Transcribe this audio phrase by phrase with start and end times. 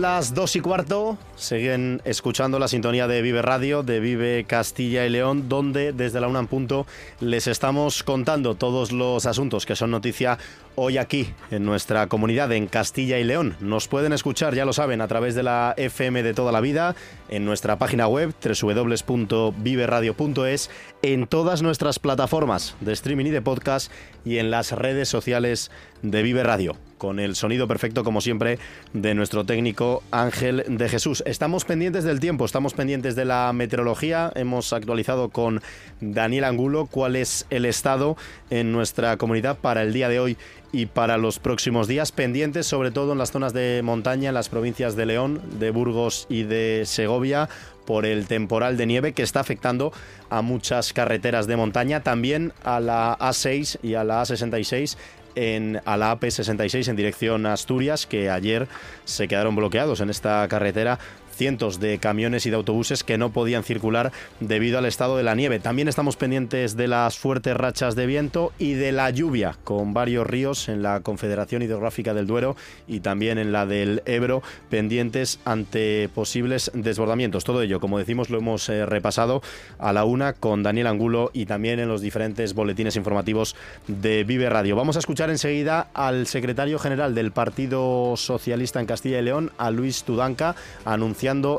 [0.00, 5.10] Las dos y cuarto, siguen escuchando la sintonía de Vive Radio, de Vive Castilla y
[5.10, 6.86] León, donde desde la UNAM punto
[7.20, 10.38] les estamos contando todos los asuntos que son noticia
[10.74, 13.56] hoy aquí en nuestra comunidad en Castilla y León.
[13.60, 16.96] Nos pueden escuchar, ya lo saben, a través de la FM de toda la vida,
[17.28, 20.70] en nuestra página web www.viveradio.es,
[21.02, 23.92] en todas nuestras plataformas de streaming y de podcast
[24.24, 25.70] y en las redes sociales
[26.00, 28.58] de Vive Radio con el sonido perfecto, como siempre,
[28.92, 31.22] de nuestro técnico Ángel de Jesús.
[31.24, 34.30] Estamos pendientes del tiempo, estamos pendientes de la meteorología.
[34.34, 35.62] Hemos actualizado con
[36.02, 38.18] Daniel Angulo cuál es el estado
[38.50, 40.36] en nuestra comunidad para el día de hoy
[40.72, 44.50] y para los próximos días, pendientes sobre todo en las zonas de montaña, en las
[44.50, 47.48] provincias de León, de Burgos y de Segovia,
[47.86, 49.92] por el temporal de nieve que está afectando
[50.28, 54.96] a muchas carreteras de montaña, también a la A6 y a la A66
[55.34, 58.68] en, a la AP66 en dirección a Asturias, que ayer
[59.04, 60.98] se quedaron bloqueados en esta carretera
[61.40, 65.34] cientos de camiones y de autobuses que no podían circular debido al estado de la
[65.34, 65.58] nieve.
[65.58, 70.26] También estamos pendientes de las fuertes rachas de viento y de la lluvia, con varios
[70.26, 72.56] ríos en la Confederación Hidrográfica del Duero
[72.86, 77.44] y también en la del Ebro, pendientes ante posibles desbordamientos.
[77.44, 79.40] Todo ello, como decimos, lo hemos eh, repasado
[79.78, 83.56] a la una con Daniel Angulo y también en los diferentes boletines informativos
[83.86, 84.76] de Vive Radio.
[84.76, 89.70] Vamos a escuchar enseguida al secretario general del Partido Socialista en Castilla y León, a
[89.70, 90.54] Luis Tudanca,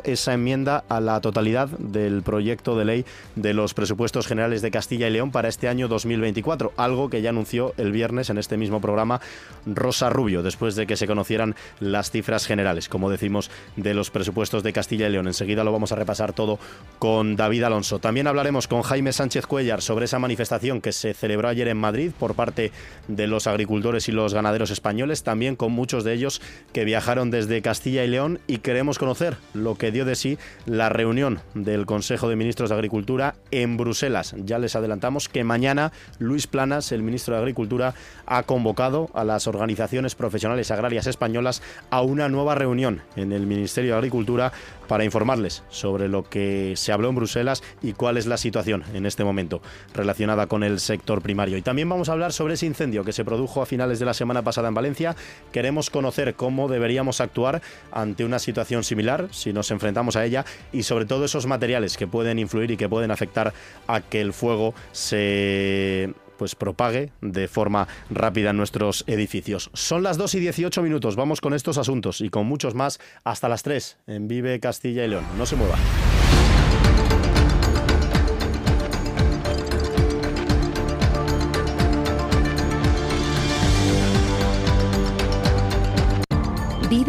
[0.04, 3.06] esa enmienda a la totalidad del proyecto de ley
[3.38, 7.30] de los presupuestos generales de Castilla y León para este año 2024, algo que ya
[7.30, 9.22] anunció el viernes en este mismo programa
[9.66, 14.62] Rosa Rubio, después de que se conocieran las cifras generales, como decimos, de los presupuestos
[14.62, 15.28] de Castilla y León.
[15.28, 16.60] Enseguida lo vamos a repasar todo
[17.00, 18.00] con David Alonso.
[18.00, 22.12] También hablaremos con Jaime Sánchez Cuellar sobre esa manifestación que se celebró ayer en Madrid
[22.20, 22.74] por parte
[23.08, 26.42] de los agricultores y los ganaderos españoles, también con muchos de ellos
[26.74, 30.90] que viajaron desde Castilla y León y queremos conocer lo que dio de sí la
[30.90, 34.36] reunión del Consejo de Ministros de Agricultura en Bruselas.
[34.46, 37.94] Ya les adelantamos que mañana Luis Planas, el ministro de Agricultura,
[38.26, 43.92] ha convocado a las organizaciones profesionales agrarias españolas a una nueva reunión en el Ministerio
[43.92, 44.52] de Agricultura
[44.88, 49.06] para informarles sobre lo que se habló en Bruselas y cuál es la situación en
[49.06, 49.62] este momento
[49.94, 51.58] relacionada con el sector primario.
[51.58, 54.14] Y también vamos a hablar sobre ese incendio que se produjo a finales de la
[54.14, 55.16] semana pasada en Valencia.
[55.54, 57.62] Queremos conocer cómo deberíamos actuar
[57.92, 62.08] ante una situación similar, si nos enfrentamos a ella, y sobre todo esos materiales que
[62.08, 63.54] pueden influir y que pueden afectar
[63.88, 69.70] a que el fuego se pues propague de forma rápida en nuestros edificios.
[69.74, 73.48] Son las 2 y 18 minutos, vamos con estos asuntos y con muchos más hasta
[73.48, 75.26] las 3 en Vive Castilla y León.
[75.38, 75.78] No se mueva.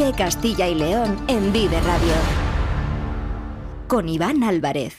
[0.02, 2.12] Vive Castilla y León en Vive Radio.
[3.86, 4.98] Con Iván Álvarez.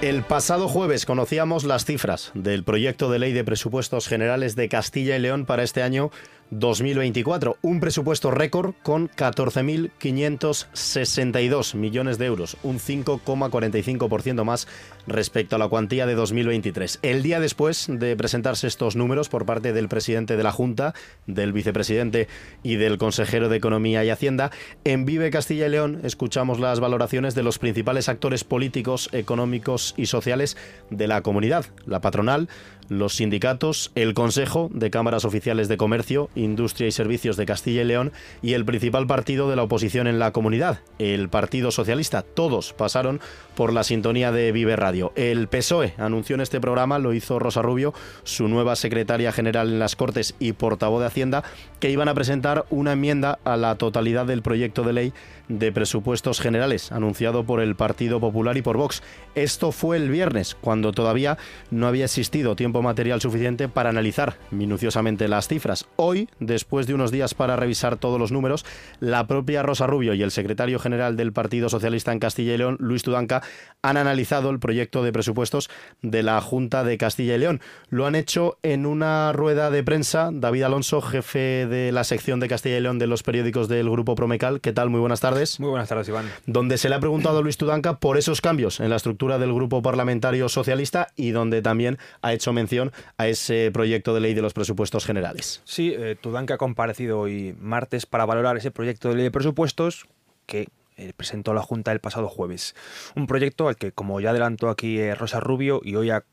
[0.00, 5.14] El pasado jueves conocíamos las cifras del proyecto de ley de presupuestos generales de Castilla
[5.14, 6.10] y León para este año
[6.52, 7.56] 2024.
[7.62, 14.68] Un presupuesto récord con 14.562 millones de euros, un 5,45% más
[15.06, 16.98] respecto a la cuantía de 2023.
[17.02, 20.92] El día después de presentarse estos números por parte del presidente de la Junta,
[21.26, 22.28] del vicepresidente
[22.62, 24.50] y del consejero de Economía y Hacienda,
[24.84, 30.04] en Vive Castilla y León escuchamos las valoraciones de los principales actores políticos, económicos y
[30.06, 30.56] sociales
[30.90, 32.48] de la comunidad, la patronal,
[32.88, 37.84] los sindicatos, el Consejo de Cámaras Oficiales de Comercio, Industria y Servicios de Castilla y
[37.84, 38.12] León
[38.42, 42.22] y el principal partido de la oposición en la comunidad, el Partido Socialista.
[42.22, 43.20] Todos pasaron
[43.54, 45.12] por la sintonía de Vive Radio.
[45.16, 47.94] El PSOE anunció en este programa, lo hizo Rosa Rubio,
[48.24, 51.44] su nueva secretaria general en las Cortes y portavoz de Hacienda,
[51.80, 55.12] que iban a presentar una enmienda a la totalidad del proyecto de ley
[55.48, 59.02] de presupuestos generales anunciado por el Partido Popular y por Vox.
[59.34, 61.38] Esto fue el viernes, cuando todavía
[61.70, 65.86] no había existido tiempo material suficiente para analizar minuciosamente las cifras.
[65.96, 68.64] Hoy después de unos días para revisar todos los números,
[69.00, 72.76] la propia Rosa Rubio y el secretario general del Partido Socialista en Castilla y León,
[72.80, 73.42] Luis Tudanca,
[73.82, 75.70] han analizado el proyecto de presupuestos
[76.02, 77.60] de la Junta de Castilla y León.
[77.88, 80.30] Lo han hecho en una rueda de prensa.
[80.32, 84.14] David Alonso, jefe de la sección de Castilla y León de los periódicos del Grupo
[84.14, 84.60] Promecal.
[84.60, 84.90] ¿Qué tal?
[84.90, 85.41] Muy buenas tardes.
[85.58, 86.30] Muy buenas tardes, Iván.
[86.46, 89.52] Donde se le ha preguntado a Luis Tudanca por esos cambios en la estructura del
[89.52, 94.42] Grupo Parlamentario Socialista y donde también ha hecho mención a ese proyecto de ley de
[94.42, 95.62] los presupuestos generales.
[95.64, 100.06] Sí, eh, Tudanca ha comparecido hoy martes para valorar ese proyecto de ley de presupuestos
[100.46, 102.74] que eh, presentó la Junta el pasado jueves.
[103.16, 106.24] Un proyecto al que, como ya adelantó aquí eh, Rosa Rubio y hoy ha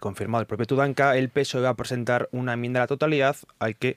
[0.00, 3.76] confirmado el propio Tudanca, el PSOE va a presentar una enmienda a la totalidad al
[3.76, 3.96] que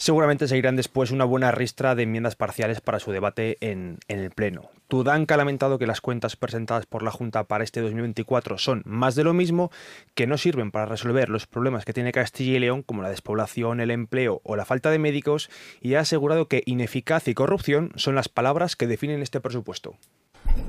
[0.00, 4.70] Seguramente seguirán después una buena ristra de enmiendas parciales para su debate en, el Pleno.
[4.86, 9.16] Tudanca ha lamentado que las cuentas presentadas por la Junta para este 2024 son más
[9.16, 9.72] de lo mismo,
[10.14, 13.80] que no sirven para resolver los problemas que tiene Castilla y León, como la despoblación,
[13.80, 15.50] el empleo o la falta de médicos,
[15.80, 19.96] y ha asegurado que ineficacia y corrupción son las palabras que definen este presupuesto.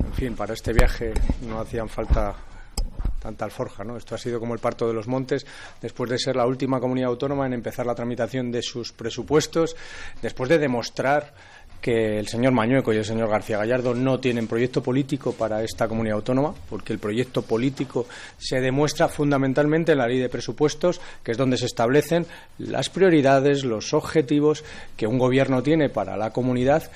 [0.04, 1.14] En fin, para este viaje
[1.48, 2.34] no hacían falta
[3.20, 3.84] tanta alforja.
[3.84, 3.96] ¿no?
[3.96, 5.46] Esto ha sido como el parto de los montes,
[5.80, 9.76] después de ser la última comunidad autónoma en empezar la tramitación de sus presupuestos,
[10.20, 11.32] después de demostrar
[11.80, 15.88] que el señor Mañueco y el señor García Gallardo no tienen proyecto político para esta
[15.88, 18.06] comunidad autónoma, porque el proyecto político
[18.38, 22.26] se demuestra fundamentalmente en la ley de presupuestos, que es donde se establecen
[22.58, 24.62] las prioridades, los objetivos
[24.96, 26.90] que un gobierno tiene para la comunidad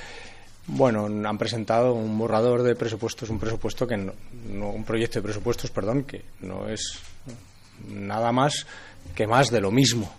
[0.66, 4.12] bueno, han presentado un borrador de presupuestos, un presupuesto que no,
[4.70, 6.98] un proyecto de presupuestos, perdón, que no es
[7.88, 8.66] nada más
[9.14, 10.12] que más de lo mismo.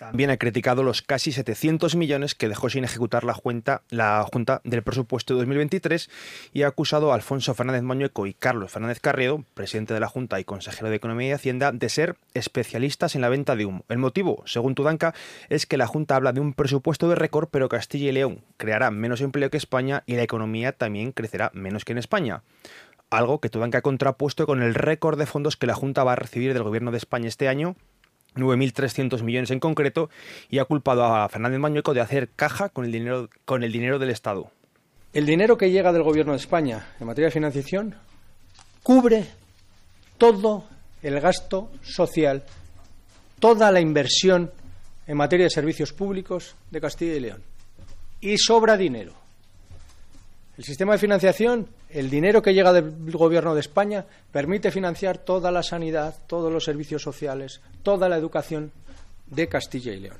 [0.00, 4.62] También ha criticado los casi 700 millones que dejó sin ejecutar la, Junta, la Junta
[4.64, 6.08] del Presupuesto de 2023
[6.54, 10.40] y ha acusado a Alfonso Fernández Moñueco y Carlos Fernández Carriedo, presidente de la Junta
[10.40, 13.84] y consejero de Economía y Hacienda, de ser especialistas en la venta de humo.
[13.90, 15.12] El motivo, según Tudanca,
[15.50, 18.90] es que la Junta habla de un presupuesto de récord, pero Castilla y León creará
[18.90, 22.42] menos empleo que España y la economía también crecerá menos que en España
[23.10, 26.16] algo que Tudanca ha contrapuesto con el récord de fondos que la Junta va a
[26.16, 27.76] recibir del Gobierno de España este año
[28.36, 30.10] 9.300 millones en concreto,
[30.48, 33.98] y ha culpado a Fernández Mañueco de hacer caja con el dinero, con el dinero
[33.98, 34.50] del Estado.
[35.12, 37.96] El dinero que llega del Gobierno de España en materia de financiación
[38.82, 39.26] cubre
[40.18, 40.64] todo
[41.02, 42.44] el gasto social,
[43.38, 44.52] toda la inversión
[45.06, 47.42] en materia de servicios públicos de Castilla y León.
[48.20, 49.19] Y sobra dinero.
[50.60, 55.50] El sistema de financiación, el dinero que llega del Gobierno de España, permite financiar toda
[55.50, 58.70] la sanidad, todos los servicios sociales, toda la educación
[59.28, 60.18] de Castilla y León.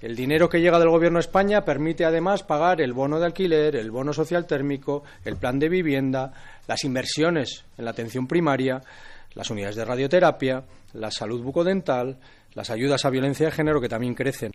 [0.00, 3.76] El dinero que llega del Gobierno de España permite además pagar el bono de alquiler,
[3.76, 6.32] el bono social térmico, el plan de vivienda,
[6.66, 8.80] las inversiones en la atención primaria,
[9.34, 10.64] las unidades de radioterapia,
[10.94, 12.16] la salud bucodental,
[12.54, 14.52] las ayudas a violencia de género que también crecen.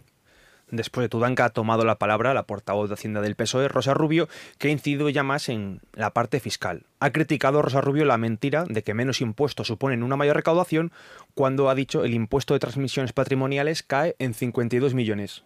[0.76, 4.28] Después de Tudanca ha tomado la palabra la portavoz de Hacienda del PSOE, Rosa Rubio,
[4.58, 6.84] que ha incidido ya más en la parte fiscal.
[7.00, 10.92] Ha criticado Rosa Rubio la mentira de que menos impuestos suponen una mayor recaudación
[11.34, 15.44] cuando ha dicho el impuesto de transmisiones patrimoniales cae en 52 millones.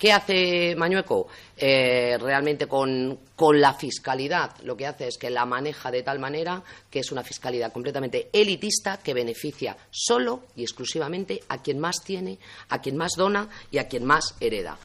[0.00, 1.28] ¿Qué hace Mañueco?
[1.54, 6.18] Eh, realmente con, con, la fiscalidad lo que hace es que la maneja de tal
[6.18, 11.96] manera que es una fiscalidad completamente elitista que beneficia solo y exclusivamente a quien más
[12.02, 12.38] tiene,
[12.70, 14.78] a quien más dona y a quien más hereda.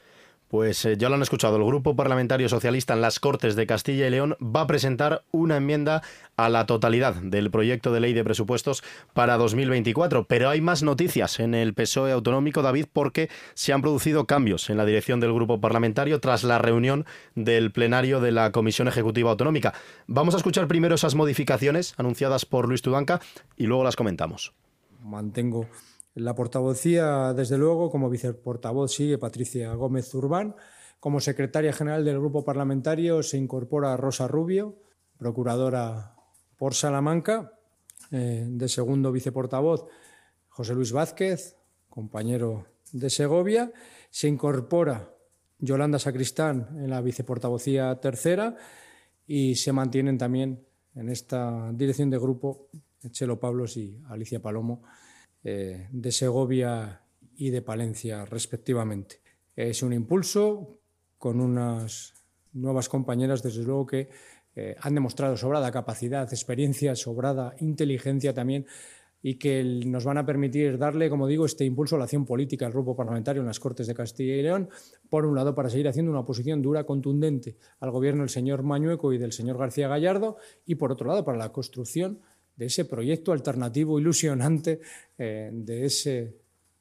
[0.48, 4.06] Pues eh, ya lo han escuchado, el Grupo Parlamentario Socialista en las Cortes de Castilla
[4.06, 6.02] y León va a presentar una enmienda
[6.36, 10.24] a la totalidad del proyecto de ley de presupuestos para 2024.
[10.24, 14.76] Pero hay más noticias en el PSOE autonómico, David, porque se han producido cambios en
[14.76, 19.74] la dirección del Grupo Parlamentario tras la reunión del plenario de la Comisión Ejecutiva Autonómica.
[20.06, 23.20] Vamos a escuchar primero esas modificaciones anunciadas por Luis Tudanca
[23.56, 24.52] y luego las comentamos.
[25.02, 25.66] Mantengo
[26.16, 30.56] la portavocía, desde luego, como viceportavoz sigue Patricia Gómez Urbán.
[30.98, 34.76] Como secretaria general del grupo parlamentario se incorpora Rosa Rubio,
[35.18, 36.14] procuradora
[36.56, 37.52] por Salamanca.
[38.12, 39.84] Eh, de segundo viceportavoz,
[40.48, 41.56] José Luis Vázquez,
[41.90, 43.72] compañero de Segovia.
[44.08, 45.12] Se incorpora
[45.58, 48.56] Yolanda Sacristán en la viceportavocía tercera
[49.26, 52.68] y se mantienen también en esta dirección de grupo
[53.10, 54.82] Chelo Pablos y Alicia Palomo
[55.48, 57.02] eh, de Segovia
[57.36, 59.20] y de Palencia, respectivamente.
[59.54, 60.80] Es un impulso
[61.18, 62.14] con unas
[62.52, 64.08] nuevas compañeras, desde luego, que
[64.56, 68.66] eh, han demostrado sobrada capacidad, experiencia, sobrada inteligencia también,
[69.22, 72.66] y que nos van a permitir darle, como digo, este impulso a la acción política
[72.66, 74.68] al grupo parlamentario en las Cortes de Castilla y León,
[75.08, 79.12] por un lado, para seguir haciendo una oposición dura, contundente al gobierno del señor Mañueco
[79.12, 82.18] y del señor García Gallardo, y por otro lado, para la construcción
[82.56, 84.80] de ese proyecto alternativo ilusionante,
[85.18, 86.34] eh, de ese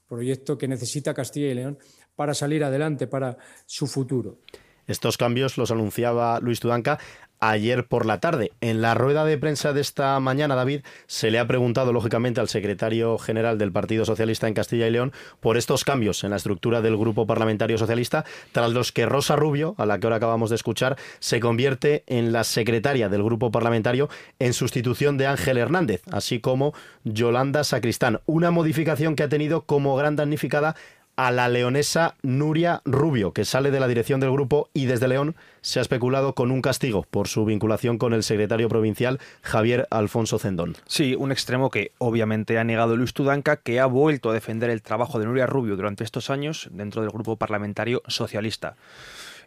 [0.08, 1.78] proyecto que necesita Castilla y León
[2.16, 4.40] para salir adelante, para su futuro.
[4.88, 7.00] Estos cambios los anunciaba Luis Tudanca
[7.40, 8.52] ayer por la tarde.
[8.62, 12.50] En la rueda de prensa de esta mañana, David, se le ha preguntado, lógicamente, al
[12.50, 16.82] secretario general del Partido Socialista en Castilla y León por estos cambios en la estructura
[16.82, 20.56] del Grupo Parlamentario Socialista, tras los que Rosa Rubio, a la que ahora acabamos de
[20.56, 26.40] escuchar, se convierte en la secretaria del Grupo Parlamentario en sustitución de Ángel Hernández, así
[26.40, 26.74] como
[27.04, 28.22] Yolanda Sacristán.
[28.26, 30.76] Una modificación que ha tenido como gran damnificada
[31.16, 35.36] a la leonesa Nuria Rubio, que sale de la dirección del grupo y desde León
[35.62, 40.40] se ha especulado con un castigo por su vinculación con el secretario provincial Javier Alfonso
[40.40, 40.76] Zendón.
[40.86, 44.82] Sí, un extremo que obviamente ha negado Luis Tudanca, que ha vuelto a defender el
[44.82, 48.76] trabajo de Nuria Rubio durante estos años dentro del grupo parlamentario socialista.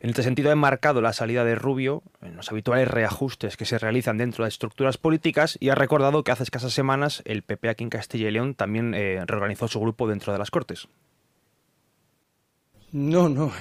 [0.00, 3.78] En este sentido, ha enmarcado la salida de Rubio en los habituales reajustes que se
[3.78, 7.84] realizan dentro de estructuras políticas y ha recordado que hace escasas semanas el PP aquí
[7.84, 10.88] en Castilla y León también eh, reorganizó su grupo dentro de las Cortes.
[12.92, 13.52] No, no,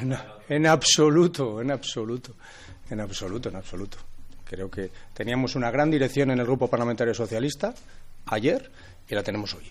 [0.48, 2.36] en, absoluto, en absoluto,
[2.90, 3.98] en absoluto, en absoluto.
[4.46, 7.74] Creo que teníamos una gran dirección en el Grupo Parlamentario Socialista
[8.28, 8.72] ayer
[9.10, 9.70] y la tenemos hoy.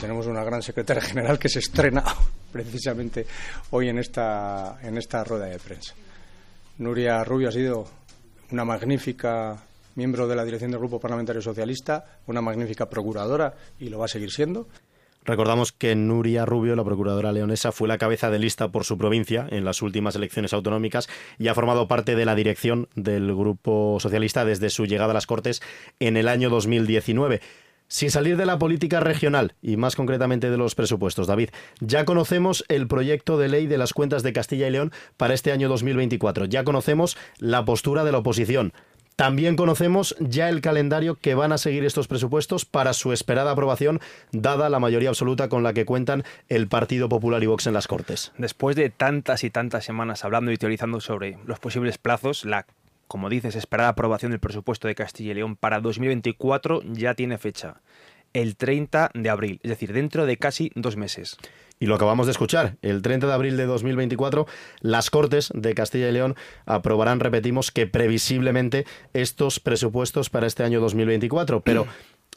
[0.00, 2.04] tenemos una gran secretaria general que se estrena
[2.52, 3.26] precisamente
[3.70, 5.94] hoy en esta, en esta rueda de prensa.
[6.78, 7.86] Nuria Rubio ha sido
[8.50, 9.62] una magnífica
[9.94, 14.08] miembro de la dirección del Grupo Parlamentario Socialista, una magnífica procuradora y lo va a
[14.08, 14.66] seguir siendo.
[15.24, 19.46] Recordamos que Nuria Rubio, la procuradora leonesa, fue la cabeza de lista por su provincia
[19.50, 24.44] en las últimas elecciones autonómicas y ha formado parte de la dirección del Grupo Socialista
[24.44, 25.62] desde su llegada a las Cortes
[25.98, 27.40] en el año 2019.
[27.86, 31.50] Sin salir de la política regional y más concretamente de los presupuestos, David,
[31.80, 35.52] ya conocemos el proyecto de ley de las cuentas de Castilla y León para este
[35.52, 36.46] año 2024.
[36.46, 38.72] Ya conocemos la postura de la oposición.
[39.16, 44.00] También conocemos ya el calendario que van a seguir estos presupuestos para su esperada aprobación,
[44.32, 47.86] dada la mayoría absoluta con la que cuentan el Partido Popular y Vox en las
[47.86, 48.32] Cortes.
[48.38, 52.66] Después de tantas y tantas semanas hablando y teorizando sobre los posibles plazos, la
[53.06, 57.80] como dices, esperada aprobación del presupuesto de Castilla y León para 2024 ya tiene fecha,
[58.32, 61.36] el 30 de abril, es decir, dentro de casi dos meses.
[61.80, 64.46] Y lo acabamos de escuchar, el 30 de abril de 2024,
[64.80, 70.80] las Cortes de Castilla y León aprobarán, repetimos, que previsiblemente estos presupuestos para este año
[70.80, 71.62] 2024.
[71.62, 71.86] Pero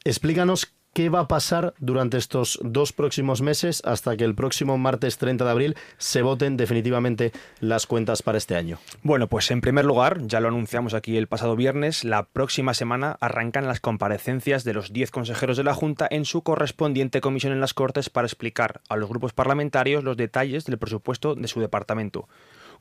[0.04, 5.20] explícanos ¿Qué va a pasar durante estos dos próximos meses hasta que el próximo martes
[5.20, 8.80] 30 de abril se voten definitivamente las cuentas para este año?
[9.04, 13.16] Bueno, pues en primer lugar, ya lo anunciamos aquí el pasado viernes, la próxima semana
[13.22, 17.62] arrancan las comparecencias de los 10 consejeros de la Junta en su correspondiente comisión en
[17.62, 22.28] las Cortes para explicar a los grupos parlamentarios los detalles del presupuesto de su departamento.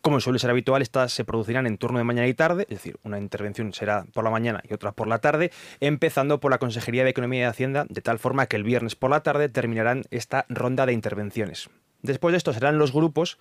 [0.07, 2.97] Como suele ser habitual, estas se producirán en turno de mañana y tarde, es decir,
[3.03, 7.03] una intervención será por la mañana y otra por la tarde, empezando por la Consejería
[7.03, 10.47] de Economía y Hacienda, de tal forma que el viernes por la tarde terminarán esta
[10.49, 11.71] ronda de intervenciones.
[12.03, 13.41] Después de esto serán los grupos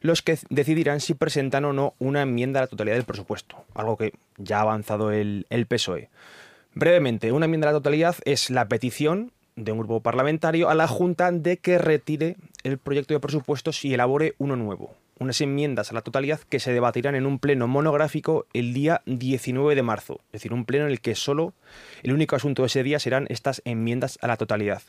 [0.00, 3.98] los que decidirán si presentan o no una enmienda a la totalidad del presupuesto, algo
[3.98, 6.08] que ya ha avanzado el, PSOE.
[6.72, 10.88] Brevemente, una enmienda a la totalidad es la petición de un grupo parlamentario a la
[10.88, 15.94] Junta de que retire el proyecto de presupuestos y elabore uno nuevo unas enmiendas a
[15.94, 20.20] la totalidad que se debatirán en un pleno monográfico el día 19 de marzo.
[20.26, 21.54] Es decir, un pleno en el que solo
[22.02, 24.82] el único asunto de ese día serán estas enmiendas a la totalidad.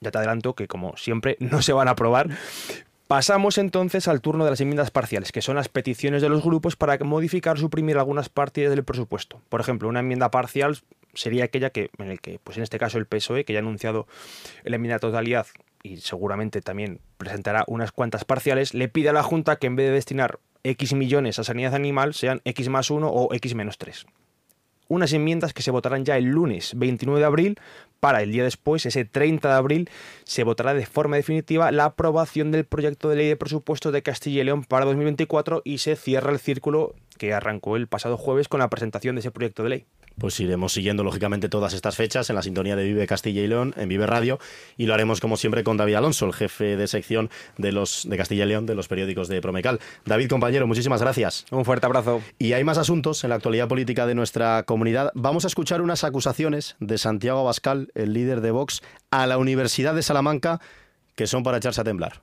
[0.00, 2.28] Ya te adelanto que, como siempre, no se van a aprobar.
[3.06, 6.76] Pasamos entonces al turno de las enmiendas parciales, que son las peticiones de los grupos
[6.76, 9.40] para modificar o suprimir algunas partidas del presupuesto.
[9.48, 10.78] Por ejemplo, una enmienda parcial
[11.14, 13.62] sería aquella que, en el que, pues en este caso el PSOE, que ya ha
[13.62, 14.06] anunciado
[14.62, 15.46] la enmienda totalidad
[15.82, 19.86] y seguramente también presentará unas cuantas parciales, le pide a la Junta que en vez
[19.86, 24.06] de destinar X millones a sanidad animal sean X más 1 o X menos 3.
[24.88, 27.60] Unas enmiendas que se votarán ya el lunes 29 de abril
[28.00, 29.90] para el día después, ese 30 de abril,
[30.24, 34.40] se votará de forma definitiva la aprobación del proyecto de ley de presupuestos de Castilla
[34.40, 38.60] y León para 2024 y se cierra el círculo que arrancó el pasado jueves con
[38.60, 39.86] la presentación de ese proyecto de ley
[40.18, 43.74] pues iremos siguiendo lógicamente todas estas fechas en la sintonía de Vive Castilla y León,
[43.76, 44.38] en Vive Radio,
[44.76, 48.16] y lo haremos como siempre con David Alonso, el jefe de sección de los de
[48.16, 49.80] Castilla y León de los periódicos de Promecal.
[50.04, 51.46] David, compañero, muchísimas gracias.
[51.50, 52.20] Un fuerte abrazo.
[52.38, 55.10] Y hay más asuntos en la actualidad política de nuestra comunidad.
[55.14, 59.94] Vamos a escuchar unas acusaciones de Santiago Abascal, el líder de Vox, a la Universidad
[59.94, 60.60] de Salamanca,
[61.14, 62.20] que son para echarse a temblar.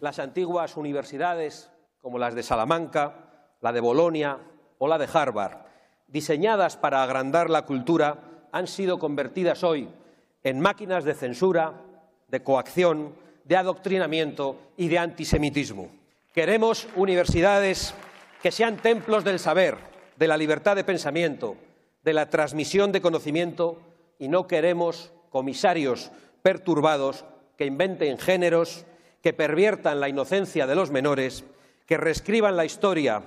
[0.00, 4.38] Las antiguas universidades, como las de Salamanca, la de Bolonia
[4.78, 5.67] o la de Harvard,
[6.08, 8.18] diseñadas para agrandar la cultura,
[8.50, 9.88] han sido convertidas hoy
[10.42, 11.74] en máquinas de censura,
[12.28, 15.90] de coacción, de adoctrinamiento y de antisemitismo.
[16.32, 17.94] Queremos universidades
[18.42, 19.76] que sean templos del saber,
[20.16, 21.56] de la libertad de pensamiento,
[22.02, 23.80] de la transmisión de conocimiento
[24.18, 26.10] y no queremos comisarios
[26.42, 27.24] perturbados
[27.56, 28.86] que inventen géneros,
[29.22, 31.44] que perviertan la inocencia de los menores,
[31.86, 33.22] que reescriban la historia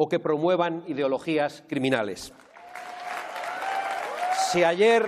[0.00, 2.32] o que promuevan ideologías criminales.
[4.50, 5.06] Si ayer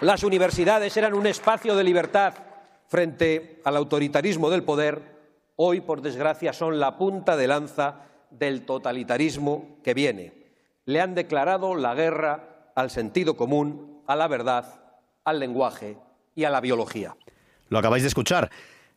[0.00, 2.34] las universidades eran un espacio de libertad
[2.88, 5.02] frente al autoritarismo del poder,
[5.56, 10.32] hoy, por desgracia, son la punta de lanza del totalitarismo que viene.
[10.86, 14.80] Le han declarado la guerra al sentido común, a la verdad,
[15.24, 15.98] al lenguaje
[16.34, 17.14] y a la biología.
[17.68, 18.50] Lo acabáis de escuchar.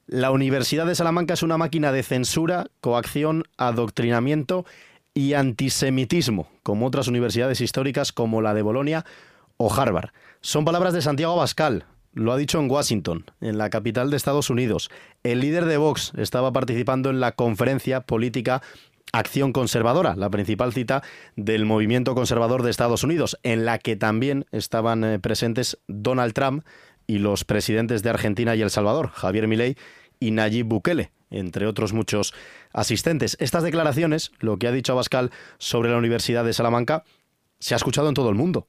[0.07, 4.65] La Universidad de Salamanca es una máquina de censura, coacción, adoctrinamiento
[5.13, 9.05] y antisemitismo, como otras universidades históricas como la de Bolonia
[9.57, 10.11] o Harvard.
[10.41, 14.49] Son palabras de Santiago Abascal, lo ha dicho en Washington, en la capital de Estados
[14.49, 14.89] Unidos.
[15.23, 18.61] El líder de Vox estaba participando en la conferencia política
[19.13, 21.03] Acción Conservadora, la principal cita
[21.35, 26.63] del movimiento conservador de Estados Unidos, en la que también estaban eh, presentes Donald Trump
[27.07, 29.75] y los presidentes de Argentina y El Salvador, Javier Milei
[30.19, 32.33] y Nayib Bukele, entre otros muchos
[32.71, 33.35] asistentes.
[33.39, 37.03] Estas declaraciones, lo que ha dicho Abascal sobre la Universidad de Salamanca,
[37.59, 38.67] se ha escuchado en todo el mundo.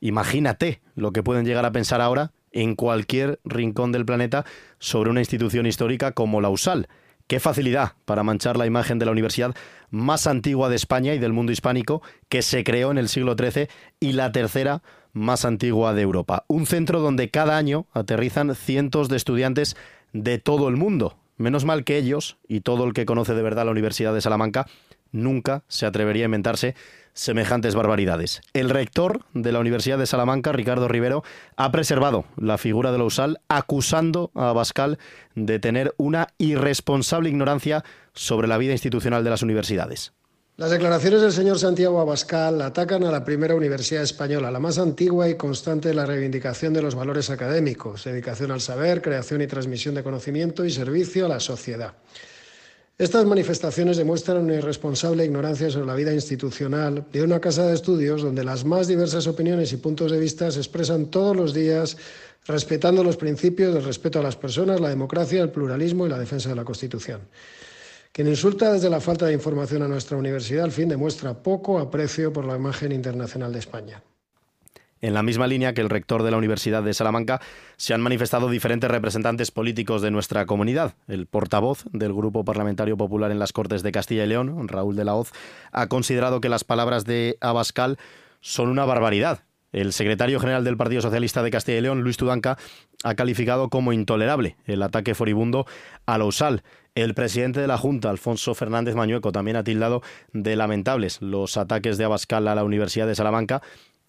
[0.00, 4.44] Imagínate lo que pueden llegar a pensar ahora en cualquier rincón del planeta
[4.78, 6.88] sobre una institución histórica como la USAL.
[7.26, 9.54] Qué facilidad para manchar la imagen de la universidad
[9.90, 13.68] más antigua de España y del mundo hispánico, que se creó en el siglo XIII
[13.98, 14.82] y la tercera
[15.14, 16.44] más antigua de Europa.
[16.48, 19.76] Un centro donde cada año aterrizan cientos de estudiantes
[20.12, 21.16] de todo el mundo.
[21.36, 24.66] Menos mal que ellos, y todo el que conoce de verdad la Universidad de Salamanca,
[25.10, 26.74] nunca se atrevería a inventarse
[27.12, 28.42] semejantes barbaridades.
[28.52, 31.22] El rector de la Universidad de Salamanca, Ricardo Rivero,
[31.56, 34.98] ha preservado la figura de la USAL acusando a Abascal
[35.34, 40.12] de tener una irresponsable ignorancia sobre la vida institucional de las universidades.
[40.56, 45.28] Las declaraciones del señor Santiago Abascal atacan a la primera universidad española, la más antigua
[45.28, 49.96] y constante de la reivindicación de los valores académicos, dedicación al saber, creación y transmisión
[49.96, 51.94] de conocimiento y servicio a la sociedad.
[52.96, 58.22] Estas manifestaciones demuestran una irresponsable ignorancia sobre la vida institucional de una casa de estudios
[58.22, 61.96] donde las más diversas opiniones y puntos de vista se expresan todos los días
[62.46, 66.48] respetando los principios del respeto a las personas, la democracia, el pluralismo y la defensa
[66.50, 67.22] de la Constitución.
[68.14, 72.32] Quien insulta desde la falta de información a nuestra universidad, al fin demuestra poco aprecio
[72.32, 74.04] por la imagen internacional de España.
[75.00, 77.40] En la misma línea que el rector de la Universidad de Salamanca,
[77.76, 80.94] se han manifestado diferentes representantes políticos de nuestra comunidad.
[81.08, 85.04] El portavoz del Grupo Parlamentario Popular en las Cortes de Castilla y León, Raúl de
[85.04, 85.32] la Hoz,
[85.72, 87.98] ha considerado que las palabras de Abascal
[88.40, 89.40] son una barbaridad.
[89.72, 92.58] El secretario general del Partido Socialista de Castilla y León, Luis Tudanca,
[93.02, 95.66] ha calificado como intolerable el ataque furibundo
[96.06, 96.62] a la USAL.
[96.94, 100.00] El presidente de la Junta, Alfonso Fernández Mañueco, también ha tildado
[100.32, 103.62] de lamentables los ataques de Abascal a la Universidad de Salamanca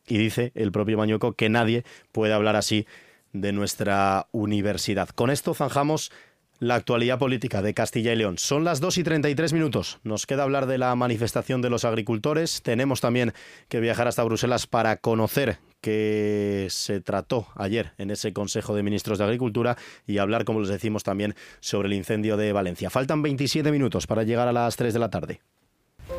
[0.07, 2.85] y dice el propio Mañueco que nadie puede hablar así
[3.33, 5.09] de nuestra universidad.
[5.09, 6.11] Con esto zanjamos
[6.59, 8.37] la actualidad política de Castilla y León.
[8.37, 9.99] Son las 2 y 33 minutos.
[10.03, 12.61] Nos queda hablar de la manifestación de los agricultores.
[12.61, 13.33] Tenemos también
[13.67, 19.19] que viajar hasta Bruselas para conocer que se trató ayer en ese Consejo de Ministros
[19.19, 22.89] de Agricultura y hablar, como les decimos, también sobre el incendio de Valencia.
[22.89, 25.41] Faltan 27 minutos para llegar a las 3 de la tarde.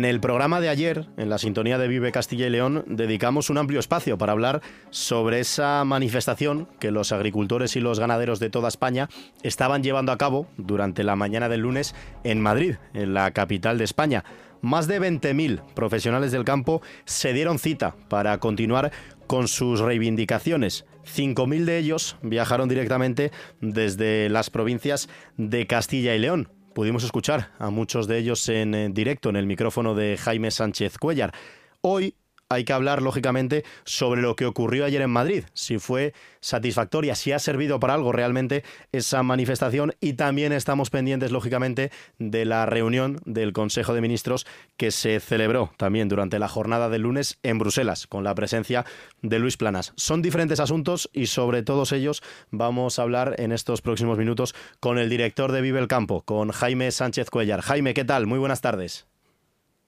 [0.00, 3.58] En el programa de ayer, en la sintonía de Vive Castilla y León, dedicamos un
[3.58, 8.68] amplio espacio para hablar sobre esa manifestación que los agricultores y los ganaderos de toda
[8.68, 9.10] España
[9.42, 13.84] estaban llevando a cabo durante la mañana del lunes en Madrid, en la capital de
[13.84, 14.24] España.
[14.62, 18.92] Más de 20.000 profesionales del campo se dieron cita para continuar
[19.26, 20.86] con sus reivindicaciones.
[21.14, 27.70] 5.000 de ellos viajaron directamente desde las provincias de Castilla y León Pudimos escuchar a
[27.70, 31.32] muchos de ellos en, directo en el micrófono de Jaime Sánchez Cuellar.
[31.80, 32.14] Hoy
[32.50, 37.30] hay que hablar, lógicamente, sobre lo que ocurrió ayer en Madrid, si fue satisfactoria, si
[37.30, 43.20] ha servido para algo realmente esa manifestación y también estamos pendientes, lógicamente, de la reunión
[43.24, 48.08] del Consejo de Ministros que se celebró también durante la jornada del lunes en Bruselas,
[48.08, 48.84] con la presencia
[49.22, 49.92] de Luis Planas.
[49.96, 54.98] Son diferentes asuntos y sobre todos ellos vamos a hablar en estos próximos minutos con
[54.98, 57.60] el director de Vive el Campo, con Jaime Sánchez Cuellar.
[57.60, 58.26] Jaime, ¿qué tal?
[58.26, 59.09] Muy buenas tardes.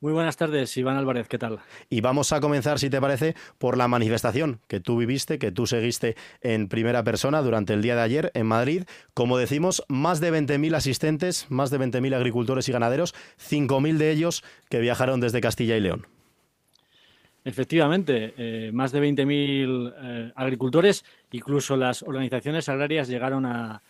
[0.02, 1.60] Muy buenas tardes, Iván Álvarez, ¿qué tal?
[1.88, 5.64] Y vamos a comenzar, si te parece, por la manifestación que tú viviste, que tú
[5.68, 8.82] seguiste en primera persona durante el día de ayer en Madrid.
[9.14, 13.14] Como decimos, más de 20.000 asistentes, más de 20.000 agricultores y ganaderos,
[13.48, 16.08] 5.000 de ellos que viajaron desde Castilla y León.
[17.44, 23.82] Efectivamente, eh, más de 20.000 eh, agricultores, incluso las organizaciones agrarias llegaron a,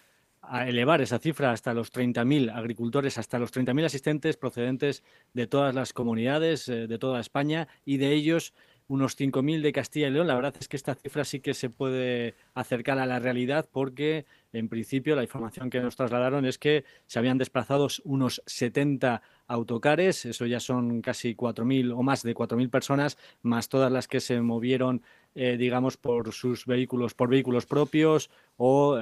[0.43, 5.03] a elevar esa cifra hasta los 30.000 agricultores, hasta los 30.000 asistentes procedentes
[5.33, 8.53] de todas las comunidades eh, de toda España y de ellos
[8.89, 10.27] unos 5.000 de Castilla y León.
[10.27, 14.27] La verdad es que esta cifra sí que se puede acercar a la realidad porque,
[14.53, 20.25] en principio, la información que nos trasladaron es que se habían desplazado unos 70 autocares,
[20.25, 24.41] eso ya son casi 4.000 o más de 4.000 personas, más todas las que se
[24.41, 25.03] movieron,
[25.35, 28.97] eh, digamos, por sus vehículos, por vehículos propios o,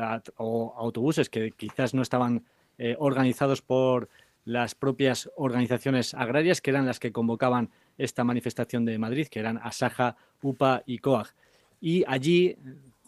[0.77, 2.45] autobuses que quizás no estaban
[2.79, 4.09] eh, organizados por
[4.45, 9.59] las propias organizaciones agrarias, que eran las que convocaban esta manifestación de Madrid, que eran
[9.59, 11.35] Asaja, UPA y COAG.
[11.81, 12.57] Y allí,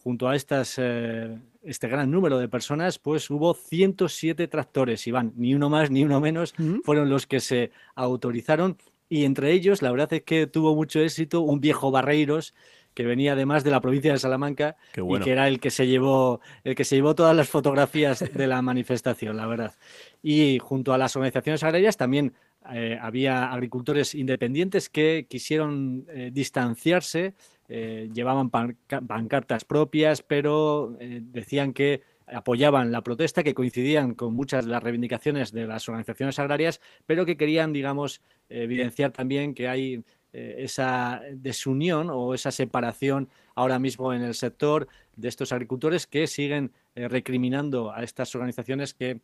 [0.02, 5.54] junto a estas, eh, este gran número de personas, pues hubo 107 tractores, Iván, ni
[5.54, 6.54] uno más ni uno menos,
[6.84, 8.76] fueron los que se autorizaron.
[9.08, 12.54] Y entre ellos, la verdad es que tuvo mucho éxito un viejo Barreiros,
[12.94, 16.40] que venía además de la provincia de Salamanca y que era el que se llevó
[16.64, 19.74] el que se llevó todas las fotografías de la manifestación, la verdad.
[20.22, 22.34] Y junto a las organizaciones agrarias también
[22.72, 27.34] eh, había agricultores independientes que quisieron eh, distanciarse,
[27.68, 34.70] eh, llevaban pancartas propias, pero decían que apoyaban la protesta, que coincidían con muchas de
[34.70, 41.20] las reivindicaciones de las organizaciones agrarias, pero que querían, digamos, evidenciar también que hay esa
[41.32, 47.92] desunión o esa separación ahora mismo en el sector de estos agricultores que siguen recriminando
[47.92, 49.20] a estas organizaciones que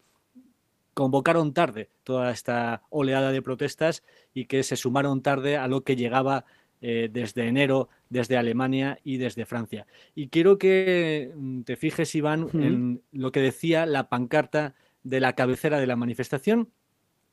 [0.98, 4.02] convocaron tarde toda esta oleada de protestas
[4.34, 6.44] y que se sumaron tarde a lo que llegaba
[6.80, 9.86] eh, desde enero, desde Alemania y desde Francia.
[10.16, 15.34] Y quiero que mm, te fijes, Iván, en lo que decía la pancarta de la
[15.34, 16.68] cabecera de la manifestación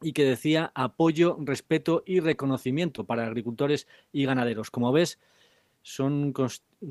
[0.06, 4.70] y que decía apoyo, respeto y reconocimiento para agricultores y ganaderos.
[4.70, 5.18] Como ves,
[5.82, 6.32] son,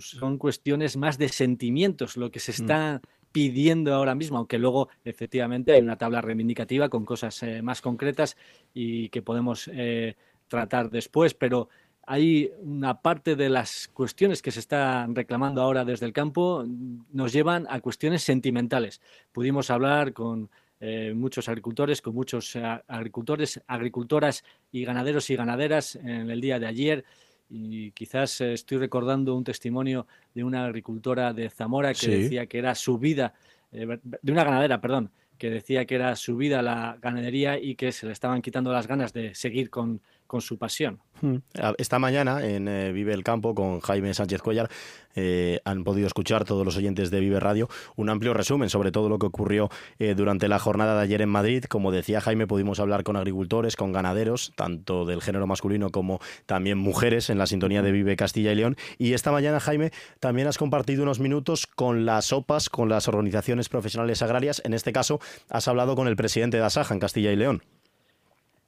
[0.00, 2.54] son cuestiones más de sentimientos lo que se mm.
[2.54, 3.00] está
[3.30, 8.36] pidiendo ahora mismo, aunque luego efectivamente hay una tabla reivindicativa con cosas eh, más concretas
[8.74, 10.16] y que podemos eh,
[10.48, 11.68] tratar después, pero
[12.06, 16.64] hay una parte de las cuestiones que se están reclamando ahora desde el campo
[17.12, 19.00] nos llevan a cuestiones sentimentales.
[19.30, 22.56] Pudimos hablar con eh, muchos agricultores, con muchos
[22.88, 27.04] agricultores, agricultoras y ganaderos y ganaderas en el día de ayer.
[27.48, 32.58] Y quizás eh, estoy recordando un testimonio de una agricultora de Zamora que decía que
[32.58, 33.34] era su vida,
[33.72, 37.92] eh, de una ganadera, perdón, que decía que era su vida la ganadería y que
[37.92, 40.00] se le estaban quitando las ganas de seguir con,
[40.34, 40.98] con su pasión.
[41.20, 41.36] Hmm.
[41.78, 44.68] Esta mañana en eh, Vive el Campo con Jaime Sánchez Cuellar
[45.14, 49.08] eh, han podido escuchar todos los oyentes de Vive Radio un amplio resumen sobre todo
[49.08, 49.70] lo que ocurrió
[50.00, 51.66] eh, durante la jornada de ayer en Madrid.
[51.68, 56.78] Como decía Jaime, pudimos hablar con agricultores, con ganaderos, tanto del género masculino como también
[56.78, 58.76] mujeres en la sintonía de Vive Castilla y León.
[58.98, 63.68] Y esta mañana, Jaime, también has compartido unos minutos con las OPAs, con las organizaciones
[63.68, 64.60] profesionales agrarias.
[64.64, 67.62] En este caso, has hablado con el presidente de Asaja en Castilla y León.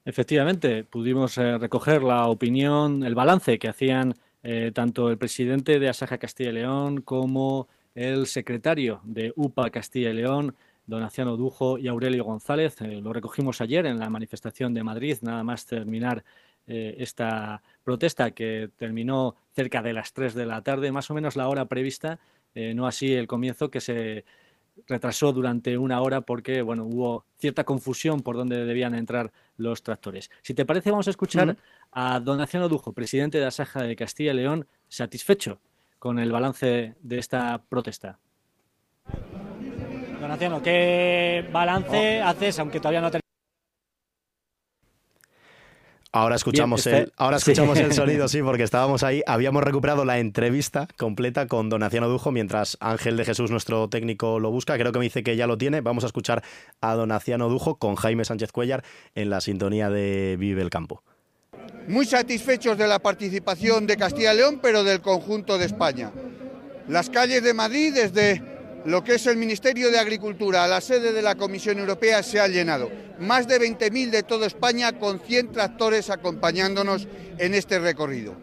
[0.07, 4.15] Efectivamente, pudimos eh, recoger la opinión, el balance que hacían
[4.45, 7.67] eh, tanto el presidente de Asaja Castilla y León como
[7.97, 10.55] el secretario de UPA Castilla y León,
[10.87, 12.81] Donaciano Dujo y Aurelio González.
[12.83, 16.25] Eh, lo recogimos ayer en la manifestación de Madrid, nada más terminar
[16.69, 21.49] esta protesta que terminó cerca de las 3 de la tarde, más o menos la
[21.49, 22.19] hora prevista,
[22.75, 24.25] no así el comienzo que se
[24.87, 30.31] retrasó durante una hora porque bueno, hubo cierta confusión por dónde debían entrar los tractores.
[30.43, 31.57] Si te parece, vamos a escuchar
[31.93, 35.59] a Donaciano Dujo, presidente de la Saja de Castilla y León, satisfecho
[35.99, 38.19] con el balance de esta protesta.
[40.21, 43.11] Donaciano, ¿qué balance haces, aunque todavía no
[46.17, 49.23] Ahora escuchamos, el, ahora escuchamos el sonido, sí, porque estábamos ahí.
[49.27, 54.51] Habíamos recuperado la entrevista completa con Donaciano Dujo mientras Ángel de Jesús, nuestro técnico, lo
[54.51, 54.79] busca.
[54.79, 55.83] Creo que me dice que ya lo tiene.
[55.83, 56.43] Vamos a escuchar
[56.81, 58.83] a Donaciano Dujo con Jaime Sánchez Cuellar
[59.15, 61.03] en la sintonía de Vive el Campo.
[61.87, 66.13] muy satisfechos de la participación de Castilla y León, pero del conjunto de España.
[66.89, 68.56] Las calles de Madrid, desde
[68.87, 72.41] lo que es el Ministerio de Agricultura a la sede de la Comisión Europea, se
[72.41, 72.89] han llenado.
[73.19, 78.37] Más de 20.000 de toda España con 100 tractores acompañándonos en este recorrido.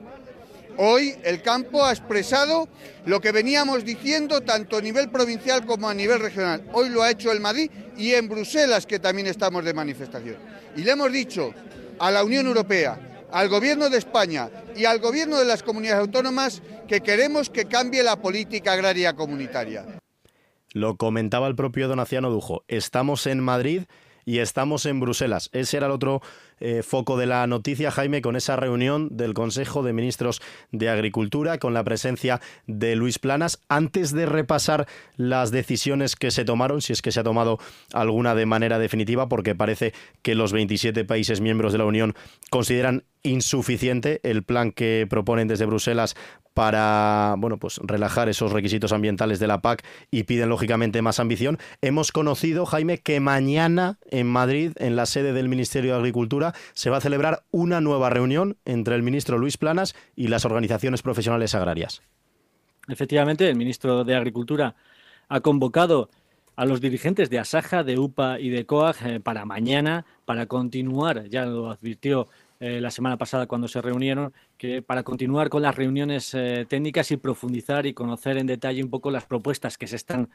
[0.76, 2.68] Hoy el campo ha expresado
[3.06, 6.64] lo que veníamos diciendo tanto a nivel provincial como a nivel regional.
[6.74, 10.36] Hoy lo ha hecho el Madrid y en Bruselas, que también estamos de manifestación.
[10.76, 11.54] Y le hemos dicho
[12.00, 16.62] a la Unión Europea, al Gobierno de España y al Gobierno de las comunidades autónomas
[16.88, 20.03] que queremos que cambie la política agraria comunitaria.
[20.74, 22.64] Lo comentaba el propio Donaciano Dujo.
[22.68, 23.84] Estamos en Madrid
[24.26, 25.50] y estamos en Bruselas.
[25.54, 26.22] Ese era el otro
[26.60, 31.58] eh, foco de la noticia, Jaime, con esa reunión del Consejo de Ministros de Agricultura,
[31.58, 33.62] con la presencia de Luis Planas.
[33.70, 34.88] Antes de repasar
[35.18, 37.60] las decisiones que se tomaron, si es que se ha tomado
[37.94, 42.16] alguna de manera definitiva, porque parece que los 27 países miembros de la Unión
[42.50, 46.16] consideran insuficiente el plan que proponen desde Bruselas
[46.54, 51.58] para bueno, pues relajar esos requisitos ambientales de la PAC y piden lógicamente más ambición.
[51.82, 56.43] Hemos conocido, Jaime, que mañana en Madrid, en la sede del Ministerio de Agricultura,
[56.74, 61.02] se va a celebrar una nueva reunión entre el ministro Luis Planas y las organizaciones
[61.02, 62.02] profesionales agrarias.
[62.88, 64.76] Efectivamente, el ministro de Agricultura
[65.30, 66.10] ha convocado
[66.56, 71.28] a los dirigentes de Asaja, de UPA y de COAG eh, para mañana, para continuar,
[71.30, 72.28] ya lo advirtió
[72.60, 77.12] eh, la semana pasada cuando se reunieron, que para continuar con las reuniones eh, técnicas
[77.12, 80.30] y profundizar y conocer en detalle un poco las propuestas que se están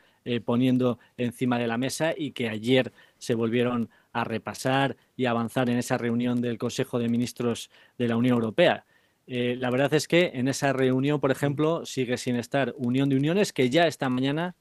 [0.45, 3.89] poniendo encima de la mesa y que ayer se volvieron
[4.21, 8.85] a repasar y avanzar en esa reunión del Consejo de Ministros de la Unión Europea.
[9.27, 13.53] la verdad es que en esa reunión, por ejemplo, sigue sin estar Unión de Uniones,
[13.53, 14.55] que ya esta mañana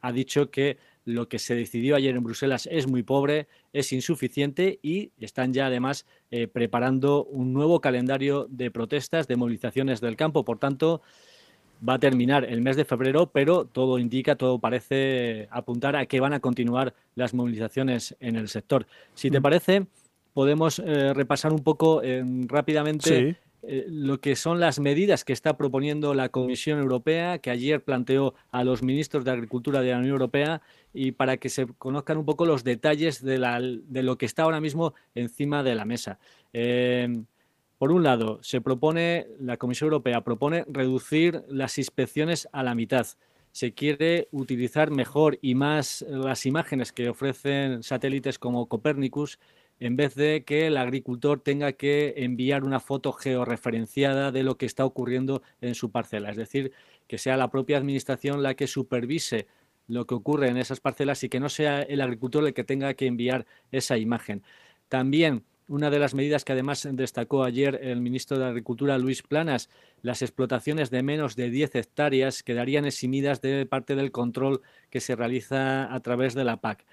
[0.00, 4.78] ha dicho que lo que se decidió ayer en Bruselas es muy pobre, es insuficiente
[4.82, 10.44] y están ya además eh, preparando un nuevo calendario de protestas, de movilizaciones del campo.
[10.44, 11.02] Por tanto,
[11.86, 16.20] va a terminar el mes de febrero, pero todo indica, todo parece apuntar a que
[16.20, 18.86] van a continuar las movilizaciones en el sector.
[19.14, 19.42] Si te mm.
[19.42, 19.86] parece,
[20.32, 23.36] podemos eh, repasar un poco eh, rápidamente.
[23.64, 28.34] Eh, lo que son las medidas que está proponiendo la Comisión Europea, que ayer planteó
[28.50, 32.24] a los ministros de Agricultura de la Unión Europea, y para que se conozcan un
[32.24, 36.18] poco los detalles de, lo que está ahora mismo encima de la mesa.
[36.52, 37.22] Eh,
[37.82, 43.08] por un lado, se propone, la Comisión Europea propone reducir las inspecciones a la mitad.
[43.50, 49.40] Se quiere utilizar mejor y más las imágenes que ofrecen satélites como Copernicus
[49.80, 54.66] en vez de que el agricultor tenga que enviar una foto georreferenciada de lo que
[54.66, 56.30] está ocurriendo en su parcela.
[56.30, 56.70] Es decir,
[57.08, 59.48] que sea la propia administración la que supervise
[59.88, 62.94] lo que ocurre en esas parcelas y que no sea el agricultor el que tenga
[62.94, 64.44] que enviar esa imagen.
[64.88, 65.42] También
[65.72, 69.70] una de las medidas que además destacó ayer el ministro de Agricultura, Luis Planas,
[70.02, 75.16] las explotaciones de menos de 10 hectáreas quedarían eximidas de parte del control que se
[75.16, 76.84] realiza a través de la PAC.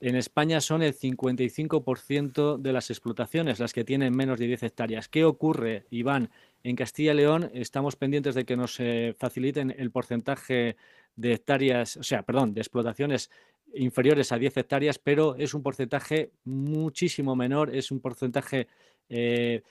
[0.00, 5.08] En España son el 55% de las explotaciones las que tienen menos de 10 hectáreas.
[5.08, 6.30] ¿Qué ocurre, Iván?
[6.62, 10.76] En Castilla y León estamos pendientes de que nos eh, faciliten el porcentaje
[11.16, 13.30] de hectáreas, o sea, perdón, de explotaciones
[13.74, 18.68] inferiores a 10 hectáreas, pero es un porcentaje muchísimo menor, es un porcentaje
[19.08, 19.62] eh,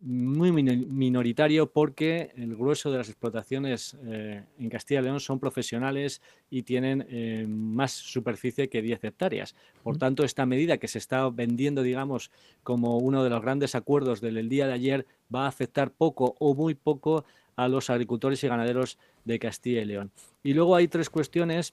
[0.00, 6.20] muy minoritario porque el grueso de las explotaciones eh, en Castilla y León son profesionales
[6.50, 9.54] y tienen eh, más superficie que 10 hectáreas.
[9.82, 12.30] Por tanto, esta medida que se está vendiendo, digamos,
[12.62, 16.54] como uno de los grandes acuerdos del día de ayer, va a afectar poco o
[16.54, 17.24] muy poco
[17.56, 20.10] a los agricultores y ganaderos de Castilla y León.
[20.42, 21.72] Y luego hay tres cuestiones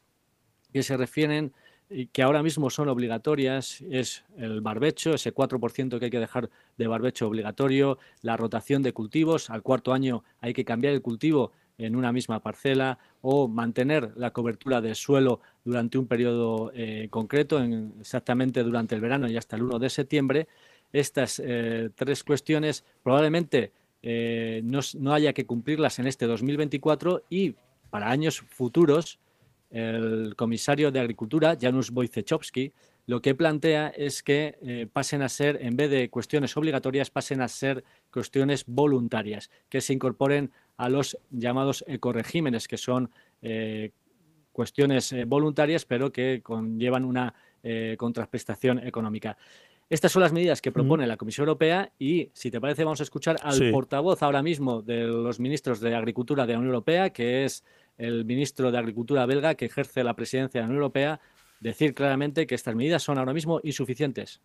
[0.71, 1.53] que se refieren
[2.13, 6.88] que ahora mismo son obligatorias es el barbecho, ese 4% que hay que dejar de
[6.88, 11.95] barbecho obligatorio, la rotación de cultivos, al cuarto año hay que cambiar el cultivo en
[11.95, 17.62] una misma parcela o mantener la cobertura del suelo durante un periodo eh, concreto,
[17.99, 20.47] exactamente durante el verano y hasta el 1 de septiembre.
[20.93, 23.71] Estas eh, tres cuestiones probablemente
[24.03, 27.55] eh, no haya que cumplirlas en este 2024 y
[27.89, 29.19] para años futuros
[29.71, 32.73] el comisario de Agricultura, Janusz Wojciechowski,
[33.07, 37.41] lo que plantea es que eh, pasen a ser, en vez de cuestiones obligatorias, pasen
[37.41, 43.10] a ser cuestiones voluntarias, que se incorporen a los llamados ecoregímenes, que son
[43.41, 43.91] eh,
[44.51, 47.34] cuestiones eh, voluntarias, pero que conllevan una
[47.97, 49.38] contraprestación económica.
[49.88, 53.03] Estas son las medidas que propone la Comisión Europea y, si te parece, vamos a
[53.03, 57.45] escuchar al portavoz ahora mismo de los ministros de Agricultura de la Unión Europea, que
[57.45, 57.63] es
[57.97, 61.19] el ministro de Agricultura belga que ejerce la presidencia de la Unión Europea
[61.60, 64.41] decir claramente que estas medidas son ahora mismo insuficientes.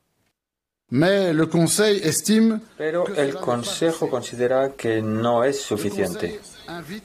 [2.78, 6.40] Pero el Consejo considera que no es suficiente.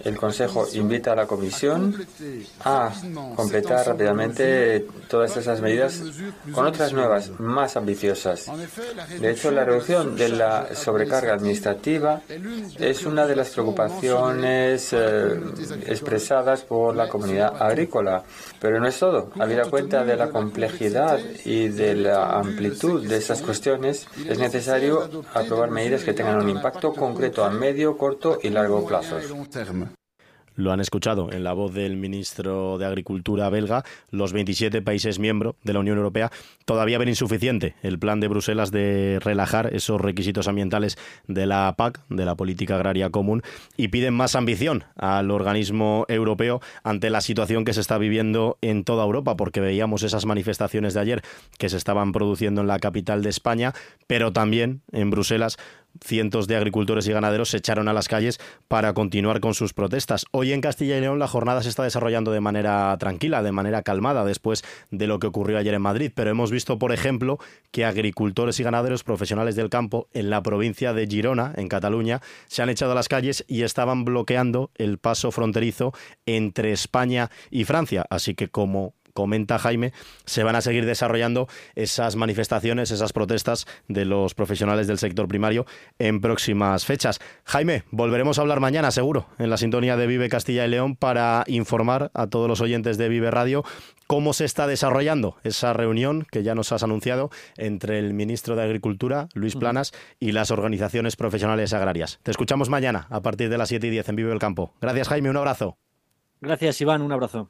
[0.03, 1.95] El Consejo invita a la Comisión
[2.63, 2.91] a
[3.35, 6.01] completar rápidamente todas esas medidas
[6.51, 8.47] con otras nuevas, más ambiciosas.
[9.19, 12.21] De hecho, la reducción de la sobrecarga administrativa
[12.79, 15.39] es una de las preocupaciones eh,
[15.85, 18.23] expresadas por la comunidad agrícola.
[18.59, 19.31] Pero no es todo.
[19.39, 25.71] Habida cuenta de la complejidad y de la amplitud de esas cuestiones, es necesario aprobar
[25.71, 29.17] medidas que tengan un impacto concreto a medio, corto y largo plazo.
[30.55, 33.83] Lo han escuchado en la voz del ministro de Agricultura belga.
[34.09, 36.31] Los 27 países miembros de la Unión Europea
[36.65, 42.01] todavía ven insuficiente el plan de Bruselas de relajar esos requisitos ambientales de la PAC,
[42.09, 43.41] de la Política Agraria Común,
[43.77, 48.83] y piden más ambición al organismo europeo ante la situación que se está viviendo en
[48.83, 51.21] toda Europa, porque veíamos esas manifestaciones de ayer
[51.57, 53.73] que se estaban produciendo en la capital de España,
[54.07, 55.57] pero también en Bruselas
[55.99, 60.25] cientos de agricultores y ganaderos se echaron a las calles para continuar con sus protestas.
[60.31, 63.81] Hoy en Castilla y León la jornada se está desarrollando de manera tranquila, de manera
[63.81, 67.39] calmada, después de lo que ocurrió ayer en Madrid, pero hemos visto, por ejemplo,
[67.71, 72.61] que agricultores y ganaderos profesionales del campo en la provincia de Girona, en Cataluña, se
[72.61, 75.93] han echado a las calles y estaban bloqueando el paso fronterizo
[76.25, 78.05] entre España y Francia.
[78.09, 79.93] Así que como comenta Jaime,
[80.25, 85.65] se van a seguir desarrollando esas manifestaciones, esas protestas de los profesionales del sector primario
[85.99, 87.19] en próximas fechas.
[87.45, 91.43] Jaime, volveremos a hablar mañana, seguro, en la sintonía de Vive Castilla y León para
[91.47, 93.63] informar a todos los oyentes de Vive Radio
[94.07, 98.63] cómo se está desarrollando esa reunión que ya nos has anunciado entre el ministro de
[98.63, 102.19] Agricultura, Luis Planas, y las organizaciones profesionales agrarias.
[102.23, 104.73] Te escuchamos mañana a partir de las 7 y 10 en Vive el Campo.
[104.81, 105.77] Gracias, Jaime, un abrazo.
[106.41, 107.49] Gracias, Iván, un abrazo.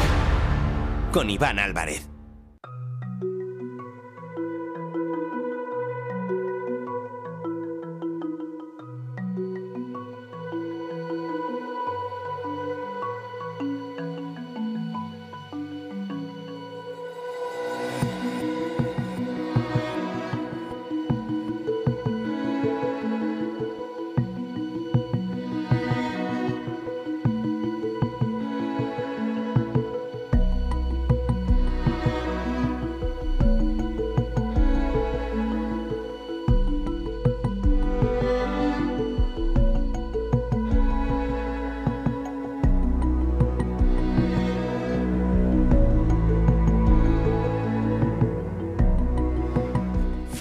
[1.11, 2.07] con Iván Álvarez.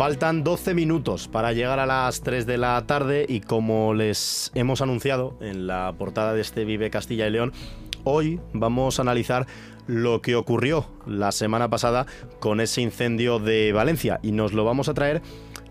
[0.01, 4.81] Faltan 12 minutos para llegar a las 3 de la tarde y como les hemos
[4.81, 7.53] anunciado en la portada de este Vive Castilla y León,
[8.05, 9.47] hoy vamos a analizar
[9.87, 12.07] lo que ocurrió la semana pasada
[12.39, 15.21] con ese incendio de Valencia y nos lo vamos a traer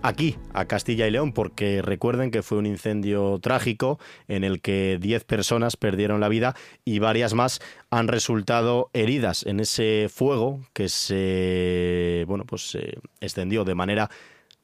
[0.02, 4.98] aquí, a Castilla y León, porque recuerden que fue un incendio trágico en el que
[5.00, 10.90] 10 personas perdieron la vida y varias más han resultado heridas en ese fuego que
[10.90, 14.10] se, bueno, pues se extendió de manera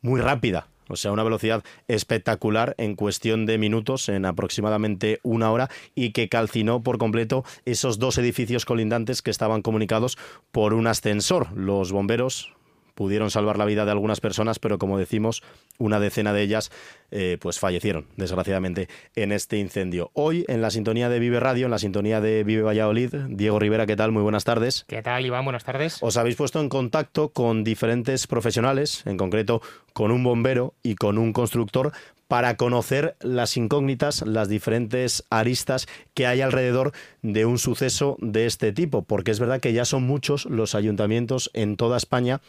[0.02, 5.70] muy rápida o sea, una velocidad espectacular en cuestión de minutos, en aproximadamente una hora,
[5.96, 10.18] y que calcinó por completo esos dos edificios colindantes que estaban comunicados
[10.52, 11.52] por un ascensor.
[11.58, 12.54] Los bomberos
[12.96, 15.44] pudieron salvar la vida de algunas personas, pero como decimos,
[15.78, 16.72] una decena de ellas
[17.12, 20.10] eh, pues fallecieron, desgraciadamente, en este incendio.
[20.14, 23.86] Hoy, en la sintonía de Vive Radio, en la sintonía de Vive Valladolid, Diego Rivera,
[23.86, 24.12] ¿qué tal?
[24.12, 24.86] Muy buenas tardes.
[24.88, 25.44] ¿Qué tal, Iván?
[25.44, 25.98] Buenas tardes.
[26.02, 29.62] Os habéis puesto en contacto con diferentes profesionales, en concreto
[29.94, 31.92] con un bombero y con un constructor,
[32.28, 38.72] para conocer las incógnitas, las diferentes aristas que hay alrededor de un suceso de este
[38.72, 42.42] tipo, porque es verdad que ya son muchos los ayuntamientos en toda España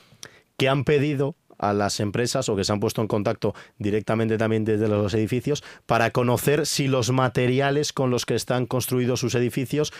[0.56, 4.64] que han pedido a las empresas o que se han puesto en contacto directamente también
[4.64, 9.92] desde los edificios para conocer si los materiales con los que están construidos sus edificios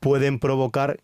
[0.00, 1.00] pueden provocar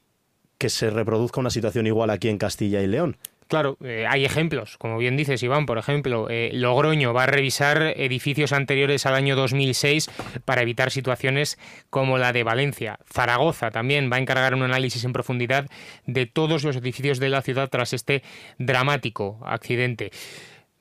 [0.59, 3.17] que se reproduzca una situación igual aquí en Castilla y León.
[3.49, 4.79] Claro, eh, hay ejemplos.
[4.79, 9.37] Como bien dices, Iván, por ejemplo, eh, Logroño va a revisar edificios anteriores al año
[9.37, 10.11] 2006
[10.45, 11.59] para evitar situaciones
[11.91, 12.99] como la de Valencia.
[13.13, 15.67] Zaragoza también va a encargar un análisis en profundidad
[16.07, 18.23] de todos los edificios de la ciudad tras este
[18.59, 20.11] dramático accidente.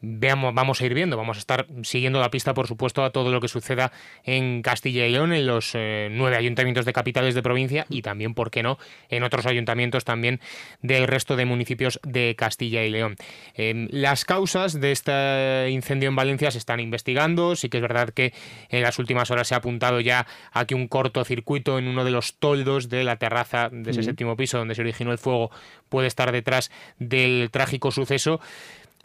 [0.06, 3.32] Veamos, vamos a ir viendo, vamos a estar siguiendo la pista, por supuesto, a todo
[3.32, 3.94] lo que suceda
[4.26, 8.34] en Castilla y León, en los eh, nueve ayuntamientos de capitales de provincia y también,
[8.34, 8.78] ¿por qué no?,
[9.10, 10.42] en otros ayuntamientos también
[10.82, 13.16] del resto de municipios de Castilla y León.
[13.56, 18.10] Em, las causas de este incendio en Valencia se están investigando, sí que es verdad
[18.10, 18.34] que
[18.70, 22.12] en las últimas horas se ha apuntado ya a que un cortocircuito en uno de
[22.12, 25.50] los toldos de la terraza de ese séptimo piso donde se originó el fuego
[25.88, 28.42] puede estar detrás del trágico suceso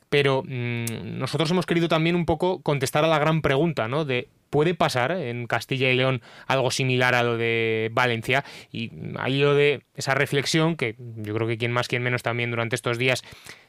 [0.09, 4.05] pero mm, nosotros hemos querido también un poco contestar a la gran pregunta, ¿no?
[4.05, 8.44] De ¿Puede pasar en Castilla y León algo similar a lo de Valencia?
[8.72, 12.51] Y ahí lo de esa reflexión, que yo creo que quien más, quien menos también
[12.51, 13.22] durante estos días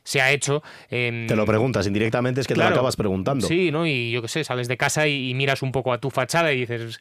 [0.03, 0.63] se ha hecho.
[0.89, 3.47] Em, te lo preguntas indirectamente, es que te lo acabas preguntando.
[3.47, 3.85] Sí, ¿no?
[3.85, 6.61] Y yo qué sé, sales de casa y, miras un poco a tu fachada y
[6.61, 6.99] dices,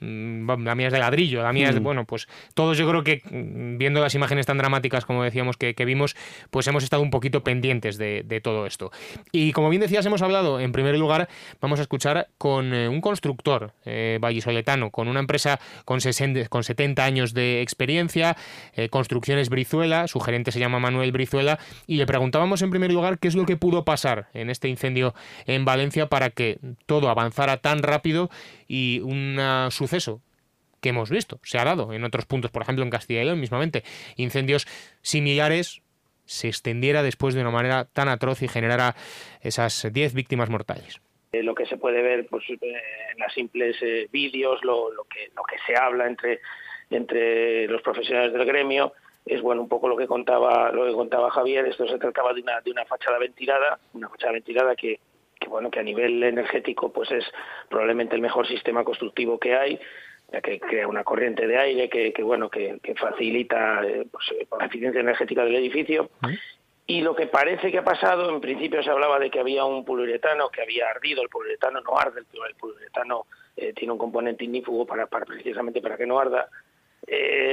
[0.00, 1.84] Mm, la mía es de ladrillo, la mía es de, mm.
[1.84, 6.14] bueno, pues todos yo creo que viendo las imágenes tan dramáticas como decíamos que, vimos,
[6.50, 8.92] pues hemos estado un poquito pendientes de, todo esto.
[9.32, 11.28] Y como bien decías, hemos hablado, en primer lugar,
[11.60, 16.62] vamos a escuchar con eh, un constructor eh, vallisoletano, con una empresa con, 60, con
[16.62, 18.36] 70 años de experiencia,
[18.74, 21.58] eh, Construcciones Brizuela, su gerente se llama Manuel Brizuela,
[21.88, 25.14] y le preguntábamos en primer lugar qué es lo que pudo pasar en este incendio
[25.46, 28.30] en Valencia para que todo avanzara tan rápido
[28.68, 29.38] y un
[29.70, 30.20] suceso
[30.80, 33.40] que hemos visto, se ha dado en otros puntos, por ejemplo en Castilla y León
[33.40, 33.82] mismamente,
[34.14, 34.68] incendios
[35.02, 35.82] similares
[36.24, 38.94] se extendiera después de una manera tan atroz y generara
[39.40, 41.00] esas 10 víctimas mortales.
[41.32, 45.30] Eh, lo que se puede ver pues, eh, en las simples eh, vídeos, lo, que,
[45.36, 46.40] lo que se habla entre,
[46.90, 48.94] entre los profesionales del gremio,
[49.26, 52.40] es bueno un poco lo que contaba lo que contaba Javier esto se trataba de
[52.40, 55.00] una de una fachada ventilada una fachada ventilada que
[55.38, 57.24] que bueno que a nivel energético pues es
[57.68, 59.78] probablemente el mejor sistema constructivo que hay
[60.32, 65.00] ya que crea una corriente de aire que, bueno que, facilita eh, pues, la eficiencia
[65.00, 66.10] energética del edificio
[66.88, 69.84] y lo que parece que ha pasado en principio se hablaba de que había un
[69.84, 71.22] poliuretano que había ardido.
[71.22, 73.26] El poliuretano no arde el poliuretano
[73.56, 76.48] eh, tiene un componente ignífugo para, precisamente para que no arda.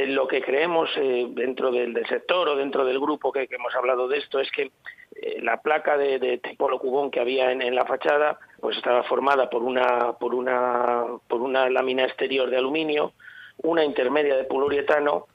[0.08, 4.40] Lo que creemos dentro del, sector o dentro del grupo que, hemos hablado de esto
[4.40, 4.72] es que
[5.16, 9.50] eh, la placa de, de tipo locubón que había en, la fachada pues estaba formada
[9.50, 13.14] por una por una por una lámina exterior de aluminio
[13.58, 15.28] una intermedia de poliuretano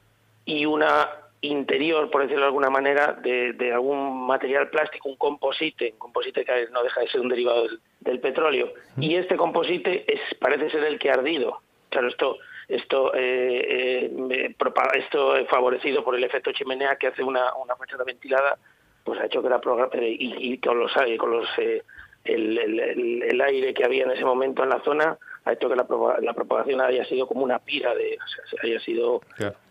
[0.44, 1.08] y una
[1.42, 6.68] interior por decirlo de alguna manera de, algún material plástico un composite un composite que
[6.70, 7.66] no deja de ser un derivado
[8.00, 8.72] del, petróleo.
[8.98, 11.60] Y este composite es parece ser el que ha ardido.
[11.88, 12.38] Claro esto
[12.68, 14.54] esto eh, eh,
[14.94, 18.58] esto favorecido por el efecto chimenea que hace una, una fachada ventilada
[19.04, 19.60] pues ha hecho que la
[19.92, 21.82] eh, y, con los con los eh,
[22.24, 25.86] el, aire que había en ese momento en la zona ha hecho que la,
[26.20, 29.20] la propagación haya sido como una pira de o sea, haya sido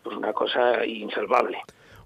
[0.04, 1.58] pues una cosa insalvable.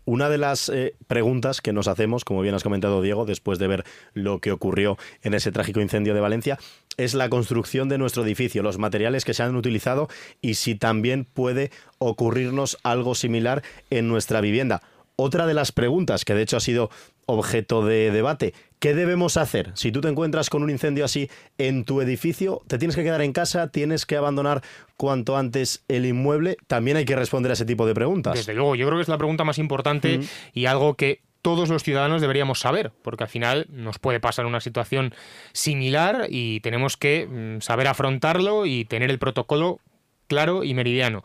[0.06, 3.68] Una de las eh, preguntas que nos hacemos, como bien has comentado Diego, después de
[3.68, 3.84] ver
[4.14, 6.60] lo que ocurrió en ese trágico incendio de Valencia,
[6.98, 10.10] es la construcción de nuestro edificio, los materiales que se han utilizado
[10.42, 14.82] y si también puede ocurrirnos algo similar en nuestra vivienda.
[15.16, 16.90] Otra de las preguntas, que de hecho ha sido
[17.26, 18.54] objeto de debate,
[18.84, 19.72] ¿qué debemos hacer?
[19.76, 23.22] Si tú te encuentras con un incendio así en tu edificio, te tienes que quedar
[23.22, 24.62] en casa, tienes que abandonar
[24.98, 28.34] cuanto antes el inmueble, también hay que responder a ese tipo de preguntas.
[28.34, 30.20] Desde luego, yo creo que es la pregunta más importante
[30.54, 34.60] y algo que todos los ciudadanos deberíamos saber, porque al final nos puede pasar una
[34.60, 35.16] situación
[35.54, 39.80] similar y tenemos que mm, saber afrontarlo y tener el protocolo
[40.28, 41.24] claro y meridiano.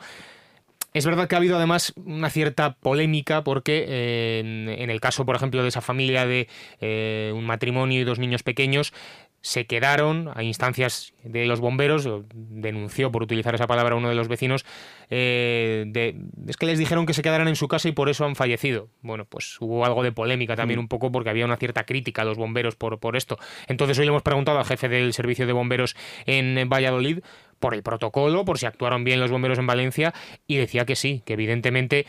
[0.98, 4.40] Es verdad que ha habido además una cierta polémica porque eh,
[4.80, 6.48] en, el caso, por ejemplo, de esa familia de
[6.80, 8.92] eh, un matrimonio y dos niños pequeños,
[9.40, 14.26] se quedaron a instancias de los bomberos, denunció por utilizar esa palabra uno de los
[14.26, 14.66] vecinos,
[15.08, 16.16] eh,
[16.48, 18.88] es que les dijeron que se quedaran en su casa y por eso han fallecido.
[19.00, 20.82] Bueno, pues hubo algo de polémica también mm.
[20.82, 23.38] un poco porque había una cierta crítica a los bomberos por, por esto.
[23.68, 25.94] Entonces hoy le hemos preguntado al jefe del servicio de bomberos
[26.26, 27.20] en Valladolid
[27.58, 30.12] por el protocolo, por si actuaron bien los bomberos en Valencia
[30.46, 32.06] y decía que sí, que evidentemente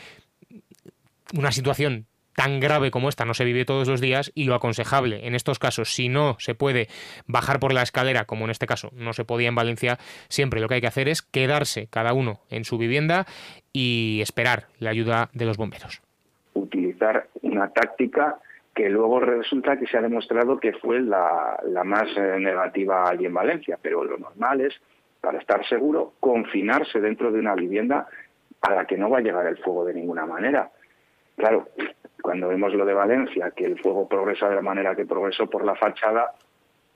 [1.34, 5.26] una situación tan grave como esta no se vive todos los días y lo aconsejable
[5.26, 6.88] en estos casos, si no se puede
[7.26, 9.98] bajar por la escalera, como en este caso no se podía en Valencia,
[10.28, 13.26] siempre lo que hay que hacer es quedarse cada uno en su vivienda
[13.72, 16.00] y esperar la ayuda de los bomberos.
[16.54, 18.38] Utilizar una táctica
[18.74, 23.34] que luego resulta que se ha demostrado que fue la, más eh, negativa allí en
[23.34, 24.74] Valencia, pero lo normal es,
[25.20, 28.06] para estar seguro, confinarse dentro de una vivienda
[28.62, 30.70] a la que no va a llegar el fuego de ninguna manera.
[31.36, 31.68] Claro,
[32.22, 35.64] cuando vemos lo de Valencia, que el fuego progresa de la manera que progresó por
[35.64, 36.32] la fachada,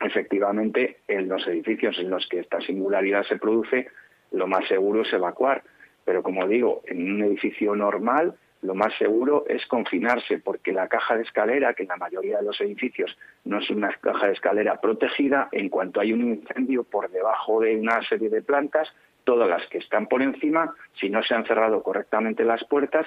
[0.01, 3.89] efectivamente en los edificios en los que esta singularidad se produce,
[4.33, 5.63] lo más seguro es evacuar.
[6.05, 8.35] Pero como digo, en un edificio normal
[8.65, 12.45] lo más seguro es confinarse, porque la caja de escalera, que en la mayoría de
[12.45, 17.11] los edificios no es una caja de escalera protegida, en cuanto hay un incendio por
[17.11, 18.89] debajo de una serie de plantas,
[19.25, 23.07] todas las que están por encima, si no se han cerrado correctamente las puertas,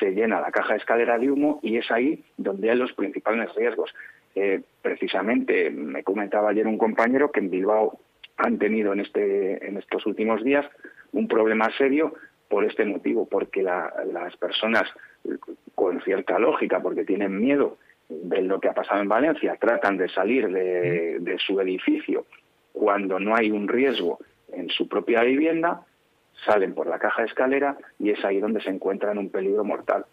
[0.00, 3.54] se llena la caja de escalera de humo y es ahí donde hay los principales
[3.54, 3.94] riesgos.
[4.34, 8.00] Eh, precisamente me comentaba ayer un compañero que en Bilbao
[8.36, 10.66] han tenido en, este, en estos últimos días
[11.12, 12.14] un problema serio
[12.48, 14.84] por este motivo, porque las personas
[15.74, 17.78] con cierta lógica, porque tienen miedo
[18.08, 22.24] de lo que ha pasado en Valencia, tratan de salir de, de su edificio
[22.72, 24.18] cuando no hay un riesgo
[24.52, 25.82] en su propia vivienda,
[26.44, 30.04] salen por la caja de escalera y es ahí donde se encuentran un peligro mortal.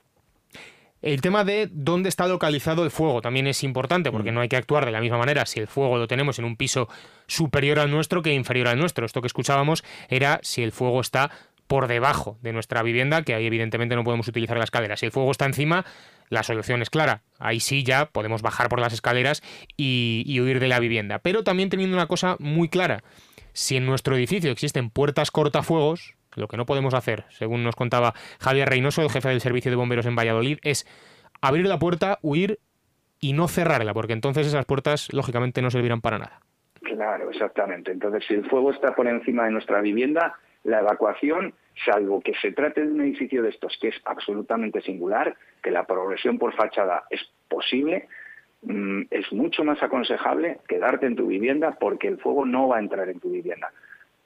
[1.01, 4.55] El tema de dónde está localizado el fuego también es importante porque no hay que
[4.55, 6.87] actuar de la misma manera si el fuego lo tenemos en un piso
[7.27, 9.05] superior al nuestro que inferior al nuestro.
[9.05, 11.29] Esto que escuchábamos era si el fuego está
[11.73, 14.95] por debajo de nuestra vivienda, que ahí evidentemente no podemos utilizar la escalera.
[14.95, 15.85] Si el fuego está encima,
[16.29, 17.23] la solución es clara.
[17.39, 19.41] Ahí sí ya podemos bajar por las escaleras
[19.75, 21.17] y, huir de la vivienda.
[21.17, 23.03] Pero también teniendo una cosa muy clara.
[23.53, 28.13] Si en nuestro edificio existen puertas cortafuegos, lo que no podemos hacer, según nos contaba
[28.39, 30.85] Javier Reynoso, el jefe del servicio de bomberos en Valladolid, es
[31.41, 32.59] abrir la puerta, huir
[33.19, 36.39] y no cerrarla, porque entonces esas puertas lógicamente no servirán para nada.
[36.83, 37.91] Claro, exactamente.
[37.91, 41.53] Entonces, si el fuego está por encima de nuestra vivienda, la evacuación,
[41.85, 45.85] salvo que se trate de un edificio de estos que es absolutamente singular, que la
[45.85, 48.07] progresión por fachada es posible,
[48.63, 52.81] mm, es mucho más aconsejable quedarte en tu vivienda porque el fuego no va a
[52.81, 53.71] entrar en tu vivienda.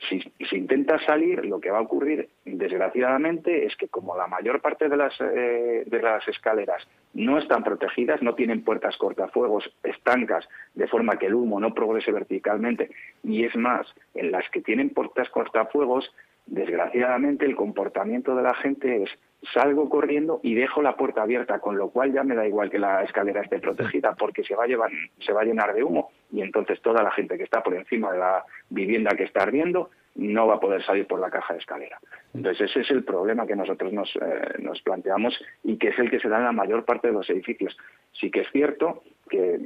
[0.10, 4.62] Si, si intentas salir, lo que va a ocurrir, desgraciadamente, es que como la mayor
[4.62, 10.48] parte de las, eh, de las escaleras no están protegidas, no tienen puertas cortafuegos estancas,
[10.76, 12.92] de forma que el humo no progrese verticalmente,
[13.24, 16.14] y es más, en las que tienen puertas cortafuegos,
[16.46, 19.10] desgraciadamente el comportamiento de la gente es
[19.54, 22.80] salgo corriendo y dejo la puerta abierta, con lo cual ya me da igual que
[22.80, 26.12] la escalera esté protegida porque se va a, llevar, se va a llenar de humo
[26.32, 29.90] y entonces toda la gente que está por encima de la vivienda que está ardiendo
[30.16, 32.00] no va a poder salir por la caja de escalera.
[32.34, 36.10] Entonces ese es el problema que nosotros nos, eh, nos planteamos y que es el
[36.10, 37.78] que se da en la mayor parte de los edificios.
[38.14, 39.60] Sí que es cierto que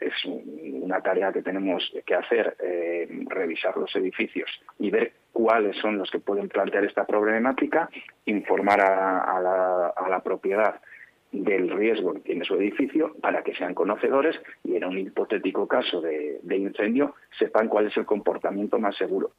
[0.00, 5.98] es una tarea que tenemos que hacer, eh, revisar los edificios y ver cuáles son
[5.98, 7.88] los que pueden plantear esta problemática,
[8.26, 9.40] informar a,
[10.08, 10.80] la, propiedad
[11.32, 16.00] del riesgo que tiene su edificio para que sean conocedores y en un hipotético caso
[16.00, 19.32] de incendio sepan cuál es el comportamiento más seguro.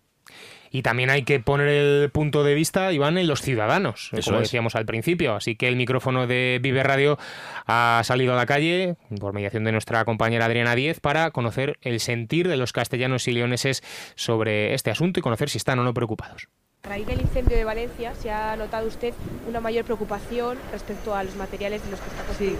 [0.71, 4.75] Y también hay que poner el punto de vista, Iván, en los ciudadanos, como decíamos
[4.75, 5.35] al principio.
[5.35, 7.17] Así que el micrófono de Vive Radio
[7.65, 11.99] ha salido a la calle, por mediación de nuestra compañera Adriana Díez, para conocer el
[11.99, 13.83] sentir de los castellanos y leoneses
[14.15, 16.47] sobre este asunto y conocer si están o no preocupados.
[16.83, 19.13] A raíz del incendio de Valencia, ¿se ha notado usted
[19.47, 22.59] una mayor preocupación respecto a los materiales de los que está construido?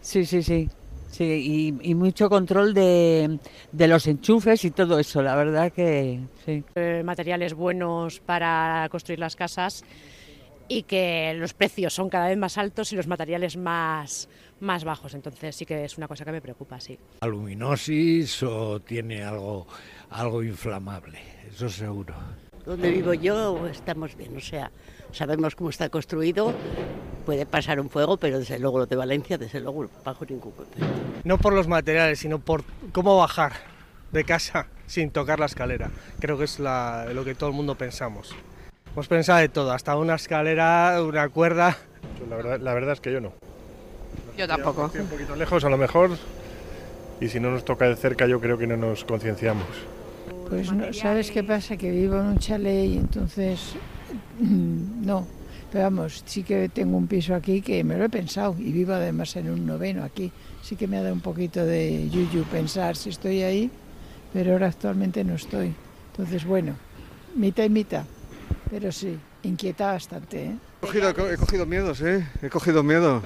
[0.00, 0.70] Sí, sí, sí.
[1.10, 3.38] Sí, y, mucho control de,
[3.72, 6.62] los enchufes y todo eso, la verdad que sí.
[6.76, 9.84] Eh, materiales buenos para construir las casas
[10.68, 14.28] y que los precios son cada vez más altos y los materiales más,
[14.60, 15.14] más bajos.
[15.14, 16.96] Entonces sí que es una cosa que me preocupa, sí.
[17.20, 19.66] Aluminosis o tiene algo,
[20.10, 21.18] algo inflamable,
[21.50, 22.14] eso seguro.
[22.64, 24.70] Donde vivo yo estamos bien, o sea,
[25.12, 26.52] sabemos cómo está construido,
[27.26, 30.86] puede pasar un fuego, pero desde luego lo de Valencia, desde luego bajo ningún concepto.
[31.24, 33.52] No por los materiales, sino por cómo bajar
[34.12, 35.90] de casa sin tocar la escalera.
[36.18, 38.34] Creo que es lo que todo el mundo pensamos.
[38.92, 41.76] Hemos pensado de todo, hasta una escalera, una cuerda.
[42.28, 43.32] La verdad, la verdad es que yo no.
[44.36, 44.90] Yo tampoco.
[44.92, 46.10] Un poquito lejos a lo mejor,
[47.20, 49.66] y si no nos toca de cerca yo creo que no nos concienciamos.
[50.48, 51.76] Pues no, ¿sabes qué pasa?
[51.76, 53.74] Que vivo en un chalet y entonces
[54.40, 55.26] no.
[55.70, 58.92] Pero vamos, sí que tengo un piso aquí que me lo he pensado y vivo
[58.92, 60.32] además en un noveno aquí.
[60.62, 63.70] Sí que me ha dado un poquito de yuyu pensar si estoy ahí,
[64.32, 65.72] pero ahora actualmente no estoy.
[66.10, 66.74] Entonces, bueno,
[67.36, 68.04] mitad y mitad.
[68.68, 70.44] Pero sí, inquieta bastante.
[70.44, 70.56] ¿eh?
[70.82, 72.26] He, cogido, he cogido miedos, ¿eh?
[72.42, 73.22] He cogido miedo.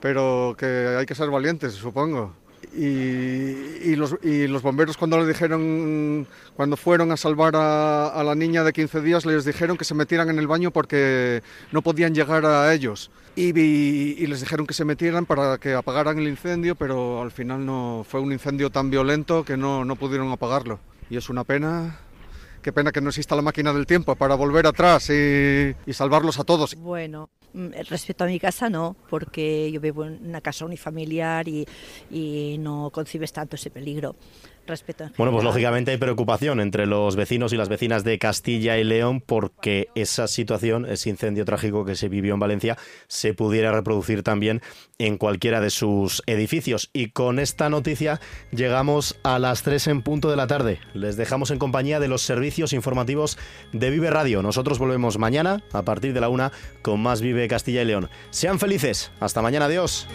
[0.00, 2.34] Pero que hay que ser valientes, supongo.
[2.74, 8.62] Y, los, y, los, bomberos cuando le dijeron, cuando fueron a salvar a, la niña
[8.62, 11.42] de 15 días, les dijeron que se metieran en el baño porque
[11.72, 13.10] no podían llegar a ellos.
[13.36, 17.64] Y, y, les dijeron que se metieran para que apagaran el incendio, pero al final
[17.64, 20.78] no fue un incendio tan violento que no, no pudieron apagarlo.
[21.10, 21.98] Y es una pena
[22.62, 26.44] qué pena que no exista la máquina del tiempo para volver atrás y, salvarlos a
[26.44, 26.74] todos.
[26.76, 32.56] Bueno, Mm, respecto a mi casa no, porque yo vivo en una casa unifamiliar y
[32.60, 34.16] no concibes tanto ese peligro.
[34.68, 38.78] Respeto en Bueno, pues lógicamente hay preocupación entre los vecinos y las vecinas de Castilla
[38.78, 43.72] y León porque esa situación, ese incendio trágico que se vivió en Valencia, se pudiera
[43.72, 44.62] reproducir también
[44.98, 46.90] en cualquiera de sus edificios.
[46.92, 50.80] Y con esta noticia llegamos a las 3 en punto de la tarde.
[50.94, 53.38] Les dejamos en compañía de los servicios informativos
[53.72, 54.42] de Vive Radio.
[54.42, 56.52] Nosotros volvemos mañana a partir de la una
[56.82, 58.08] con más Vive Castilla y León.
[58.30, 59.10] Sean felices.
[59.20, 59.66] Hasta mañana.
[59.66, 60.06] Adiós.